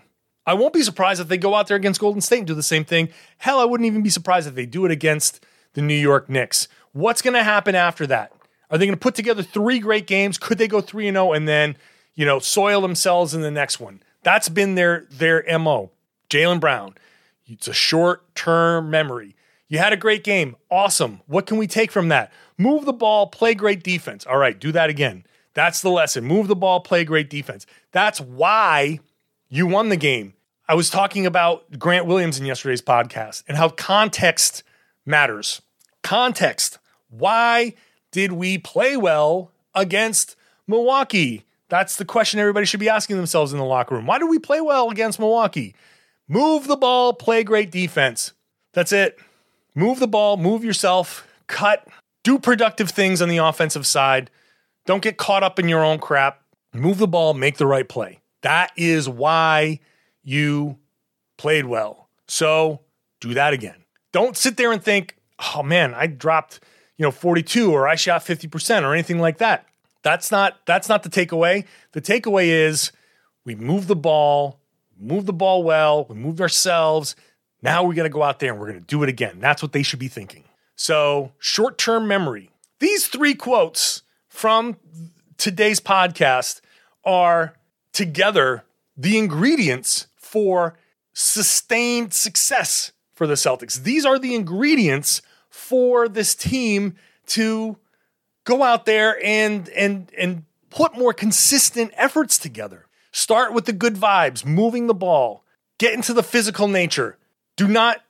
I 0.48 0.54
won't 0.54 0.72
be 0.72 0.82
surprised 0.82 1.20
if 1.20 1.28
they 1.28 1.36
go 1.36 1.54
out 1.54 1.66
there 1.66 1.76
against 1.76 2.00
Golden 2.00 2.22
State 2.22 2.38
and 2.38 2.46
do 2.46 2.54
the 2.54 2.62
same 2.62 2.82
thing. 2.82 3.10
Hell, 3.36 3.60
I 3.60 3.66
wouldn't 3.66 3.86
even 3.86 4.00
be 4.00 4.08
surprised 4.08 4.48
if 4.48 4.54
they 4.54 4.64
do 4.64 4.86
it 4.86 4.90
against 4.90 5.44
the 5.74 5.82
New 5.82 5.92
York 5.92 6.30
Knicks. 6.30 6.68
What's 6.92 7.20
going 7.20 7.34
to 7.34 7.42
happen 7.42 7.74
after 7.74 8.06
that? 8.06 8.32
Are 8.70 8.78
they 8.78 8.86
going 8.86 8.96
to 8.96 9.00
put 9.00 9.14
together 9.14 9.42
three 9.42 9.78
great 9.78 10.06
games? 10.06 10.38
Could 10.38 10.56
they 10.56 10.66
go 10.66 10.80
3 10.80 11.06
and 11.08 11.16
0 11.16 11.34
and 11.34 11.46
then, 11.46 11.76
you 12.14 12.24
know, 12.24 12.38
soil 12.38 12.80
themselves 12.80 13.34
in 13.34 13.42
the 13.42 13.50
next 13.50 13.78
one? 13.78 14.02
That's 14.22 14.48
been 14.48 14.74
their 14.74 15.06
their 15.10 15.44
MO. 15.58 15.90
Jaylen 16.30 16.60
Brown. 16.60 16.94
It's 17.46 17.68
a 17.68 17.74
short-term 17.74 18.88
memory. 18.88 19.36
You 19.68 19.78
had 19.78 19.92
a 19.92 19.98
great 19.98 20.24
game. 20.24 20.56
Awesome. 20.70 21.20
What 21.26 21.44
can 21.44 21.58
we 21.58 21.66
take 21.66 21.90
from 21.90 22.08
that? 22.08 22.32
Move 22.56 22.86
the 22.86 22.94
ball, 22.94 23.26
play 23.26 23.54
great 23.54 23.82
defense. 23.82 24.24
All 24.24 24.38
right, 24.38 24.58
do 24.58 24.72
that 24.72 24.88
again. 24.88 25.24
That's 25.52 25.82
the 25.82 25.90
lesson. 25.90 26.24
Move 26.24 26.48
the 26.48 26.56
ball, 26.56 26.80
play 26.80 27.04
great 27.04 27.28
defense. 27.28 27.66
That's 27.92 28.18
why 28.18 29.00
you 29.50 29.66
won 29.66 29.90
the 29.90 29.96
game. 29.96 30.32
I 30.70 30.74
was 30.74 30.90
talking 30.90 31.24
about 31.24 31.78
Grant 31.78 32.04
Williams 32.04 32.38
in 32.38 32.44
yesterday's 32.44 32.82
podcast 32.82 33.42
and 33.48 33.56
how 33.56 33.70
context 33.70 34.62
matters. 35.06 35.62
Context. 36.02 36.78
Why 37.08 37.72
did 38.12 38.32
we 38.32 38.58
play 38.58 38.94
well 38.98 39.50
against 39.74 40.36
Milwaukee? 40.66 41.46
That's 41.70 41.96
the 41.96 42.04
question 42.04 42.38
everybody 42.38 42.66
should 42.66 42.80
be 42.80 42.90
asking 42.90 43.16
themselves 43.16 43.52
in 43.52 43.58
the 43.58 43.64
locker 43.64 43.94
room. 43.94 44.04
Why 44.04 44.18
did 44.18 44.28
we 44.28 44.38
play 44.38 44.60
well 44.60 44.90
against 44.90 45.18
Milwaukee? 45.18 45.74
Move 46.28 46.66
the 46.66 46.76
ball, 46.76 47.14
play 47.14 47.44
great 47.44 47.70
defense. 47.70 48.34
That's 48.74 48.92
it. 48.92 49.18
Move 49.74 50.00
the 50.00 50.06
ball, 50.06 50.36
move 50.36 50.64
yourself, 50.64 51.26
cut, 51.46 51.88
do 52.24 52.38
productive 52.38 52.90
things 52.90 53.22
on 53.22 53.30
the 53.30 53.38
offensive 53.38 53.86
side. 53.86 54.30
Don't 54.84 55.02
get 55.02 55.16
caught 55.16 55.42
up 55.42 55.58
in 55.58 55.66
your 55.66 55.82
own 55.82 55.98
crap. 55.98 56.42
Move 56.74 56.98
the 56.98 57.08
ball, 57.08 57.32
make 57.32 57.56
the 57.56 57.66
right 57.66 57.88
play. 57.88 58.20
That 58.42 58.70
is 58.76 59.08
why 59.08 59.80
you 60.28 60.76
played 61.38 61.64
well. 61.64 62.10
So 62.26 62.80
do 63.20 63.32
that 63.32 63.54
again. 63.54 63.76
Don't 64.12 64.36
sit 64.36 64.58
there 64.58 64.72
and 64.72 64.82
think, 64.82 65.16
oh 65.54 65.62
man, 65.62 65.94
I 65.94 66.06
dropped, 66.06 66.60
you 66.98 67.04
know, 67.04 67.10
42 67.10 67.72
or 67.72 67.88
I 67.88 67.94
shot 67.94 68.26
50% 68.26 68.82
or 68.82 68.92
anything 68.92 69.18
like 69.18 69.38
that. 69.38 69.64
That's 70.02 70.30
not 70.30 70.58
that's 70.66 70.88
not 70.88 71.02
the 71.02 71.08
takeaway. 71.08 71.64
The 71.92 72.02
takeaway 72.02 72.48
is 72.48 72.92
we 73.44 73.54
moved 73.54 73.88
the 73.88 73.96
ball, 73.96 74.60
moved 74.98 75.26
the 75.26 75.32
ball 75.32 75.62
well, 75.62 76.04
we 76.04 76.14
moved 76.14 76.42
ourselves. 76.42 77.16
Now 77.62 77.82
we 77.82 77.94
got 77.94 78.02
to 78.02 78.10
go 78.10 78.22
out 78.22 78.38
there 78.38 78.52
and 78.52 78.60
we're 78.60 78.68
going 78.68 78.80
to 78.80 78.86
do 78.86 79.02
it 79.02 79.08
again. 79.08 79.40
That's 79.40 79.62
what 79.62 79.72
they 79.72 79.82
should 79.82 79.98
be 79.98 80.08
thinking. 80.08 80.44
So, 80.76 81.32
short-term 81.38 82.06
memory. 82.06 82.50
These 82.78 83.08
three 83.08 83.34
quotes 83.34 84.02
from 84.28 84.76
today's 85.38 85.80
podcast 85.80 86.60
are 87.04 87.54
together 87.92 88.64
the 88.96 89.16
ingredients 89.16 90.07
for 90.28 90.78
sustained 91.12 92.12
success 92.12 92.92
for 93.14 93.26
the 93.26 93.34
Celtics. 93.34 93.82
These 93.82 94.04
are 94.04 94.18
the 94.18 94.34
ingredients 94.34 95.22
for 95.48 96.08
this 96.08 96.34
team 96.34 96.94
to 97.26 97.76
go 98.44 98.62
out 98.62 98.86
there 98.86 99.18
and 99.24 99.68
and 99.70 100.10
and 100.16 100.44
put 100.70 100.96
more 100.96 101.12
consistent 101.12 101.92
efforts 101.96 102.38
together. 102.38 102.86
Start 103.10 103.52
with 103.52 103.64
the 103.64 103.72
good 103.72 103.94
vibes, 103.94 104.44
moving 104.44 104.86
the 104.86 104.94
ball, 104.94 105.44
get 105.78 105.94
into 105.94 106.12
the 106.12 106.22
physical 106.22 106.68
nature. 106.68 107.18
Do 107.56 107.66
not 107.66 108.02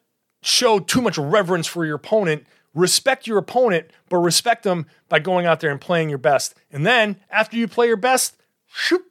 show 0.43 0.79
too 0.79 1.01
much 1.01 1.17
reverence 1.17 1.67
for 1.67 1.85
your 1.87 1.97
opponent. 1.97 2.47
Respect 2.75 3.27
your 3.27 3.39
opponent, 3.39 3.91
but 4.09 4.19
respect 4.19 4.63
them 4.63 4.87
by 5.09 5.19
going 5.19 5.47
out 5.47 5.61
there 5.61 5.71
and 5.71 5.81
playing 5.81 6.09
your 6.11 6.19
best. 6.19 6.55
And 6.71 6.87
then 6.87 7.17
after 7.31 7.57
you 7.57 7.67
play 7.67 7.87
your 7.87 7.97
best, 7.97 8.37
shoot, 8.67 9.08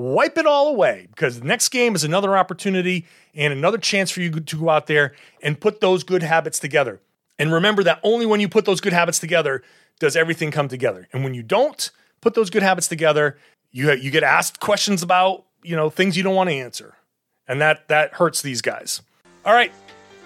wipe 0.00 0.38
it 0.38 0.46
all 0.46 0.68
away 0.68 1.06
because 1.10 1.40
the 1.40 1.46
next 1.46 1.68
game 1.68 1.94
is 1.94 2.04
another 2.04 2.36
opportunity 2.36 3.06
and 3.34 3.52
another 3.52 3.78
chance 3.78 4.10
for 4.10 4.20
you 4.20 4.30
to 4.30 4.56
go 4.56 4.68
out 4.68 4.86
there 4.86 5.14
and 5.42 5.60
put 5.60 5.80
those 5.80 6.02
good 6.02 6.22
habits 6.22 6.58
together. 6.58 7.00
And 7.38 7.52
remember 7.52 7.82
that 7.84 8.00
only 8.02 8.26
when 8.26 8.40
you 8.40 8.48
put 8.48 8.64
those 8.64 8.80
good 8.80 8.92
habits 8.92 9.18
together 9.18 9.62
does 9.98 10.16
everything 10.16 10.50
come 10.50 10.68
together. 10.68 11.08
And 11.12 11.22
when 11.22 11.34
you 11.34 11.42
don't 11.42 11.90
put 12.20 12.34
those 12.34 12.50
good 12.50 12.62
habits 12.62 12.88
together, 12.88 13.38
you 13.70 13.92
you 13.92 14.10
get 14.10 14.22
asked 14.22 14.60
questions 14.60 15.02
about, 15.02 15.44
you 15.62 15.76
know, 15.76 15.90
things 15.90 16.16
you 16.16 16.22
don't 16.22 16.34
want 16.34 16.50
to 16.50 16.56
answer. 16.56 16.94
And 17.46 17.60
that 17.60 17.88
that 17.88 18.14
hurts 18.14 18.42
these 18.42 18.62
guys. 18.62 19.02
All 19.44 19.52
right. 19.52 19.72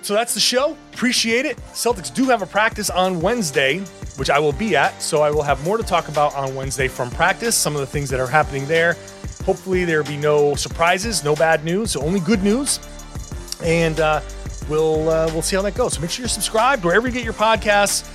So 0.03 0.13
that's 0.13 0.35
the 0.35 0.41
show. 0.41 0.77
Appreciate 0.93 1.47
it. 1.47 1.57
Celtics 1.73 2.13
do 2.13 2.25
have 2.25 2.43
a 2.43 2.47
practice 2.47 2.91
on 2.91 3.23
Wednesday, 3.23 3.79
which 4.17 4.29
I 4.29 4.39
will 4.39 4.53
be 4.53 4.77
at. 4.77 5.01
So 5.01 5.23
I 5.23 5.31
will 5.31 5.43
have 5.43 5.65
more 5.65 5.79
to 5.79 5.83
talk 5.83 6.09
about 6.09 6.35
on 6.35 6.55
Wednesday 6.55 6.89
from 6.89 7.11
practice, 7.11 7.57
some 7.57 7.75
of 7.75 7.81
the 7.81 7.87
things 7.87 8.11
that 8.11 8.21
are 8.21 8.27
happening 8.27 8.67
there. 8.67 8.97
Hopefully, 9.45 9.85
there'll 9.85 10.07
be 10.07 10.17
no 10.17 10.55
surprises, 10.55 11.23
no 11.23 11.35
bad 11.37 11.65
news, 11.65 11.97
only 11.97 12.21
good 12.21 12.43
news. 12.43 12.81
And 13.63 14.01
uh, 14.01 14.21
we'll 14.69 15.09
uh, 15.09 15.31
we'll 15.33 15.43
see 15.43 15.57
how 15.57 15.63
that 15.63 15.75
goes. 15.75 15.95
So 15.95 16.01
make 16.01 16.11
sure 16.11 16.23
you're 16.23 16.29
subscribed 16.29 16.85
wherever 16.85 17.07
you 17.07 17.13
get 17.13 17.25
your 17.25 17.35
podcasts. 17.35 18.11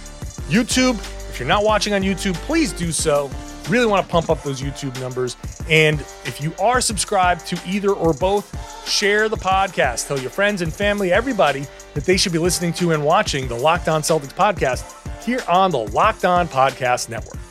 YouTube. 0.49 0.95
If 1.29 1.39
you're 1.39 1.47
not 1.47 1.63
watching 1.63 1.93
on 1.93 2.01
YouTube, 2.01 2.33
please 2.33 2.73
do 2.73 2.91
so. 2.91 3.29
Really 3.69 3.85
want 3.85 4.03
to 4.03 4.11
pump 4.11 4.31
up 4.31 4.41
those 4.41 4.61
YouTube 4.61 4.99
numbers. 4.99 5.37
And 5.69 5.99
if 6.25 6.41
you 6.41 6.53
are 6.59 6.81
subscribed 6.81 7.45
to 7.47 7.61
either 7.67 7.91
or 7.91 8.13
both, 8.13 8.89
share 8.89 9.29
the 9.29 9.37
podcast. 9.37 10.07
Tell 10.07 10.19
your 10.19 10.31
friends 10.31 10.63
and 10.63 10.73
family, 10.73 11.13
everybody, 11.13 11.67
that 11.93 12.03
they 12.03 12.17
should 12.17 12.31
be 12.31 12.39
listening 12.39 12.73
to 12.73 12.91
and 12.93 13.05
watching 13.05 13.47
the 13.47 13.55
Locked 13.55 13.87
On 13.87 14.01
Celtics 14.01 14.33
podcast 14.33 15.23
here 15.23 15.41
on 15.47 15.69
the 15.69 15.77
Locked 15.77 16.25
On 16.25 16.47
Podcast 16.47 17.09
Network. 17.09 17.48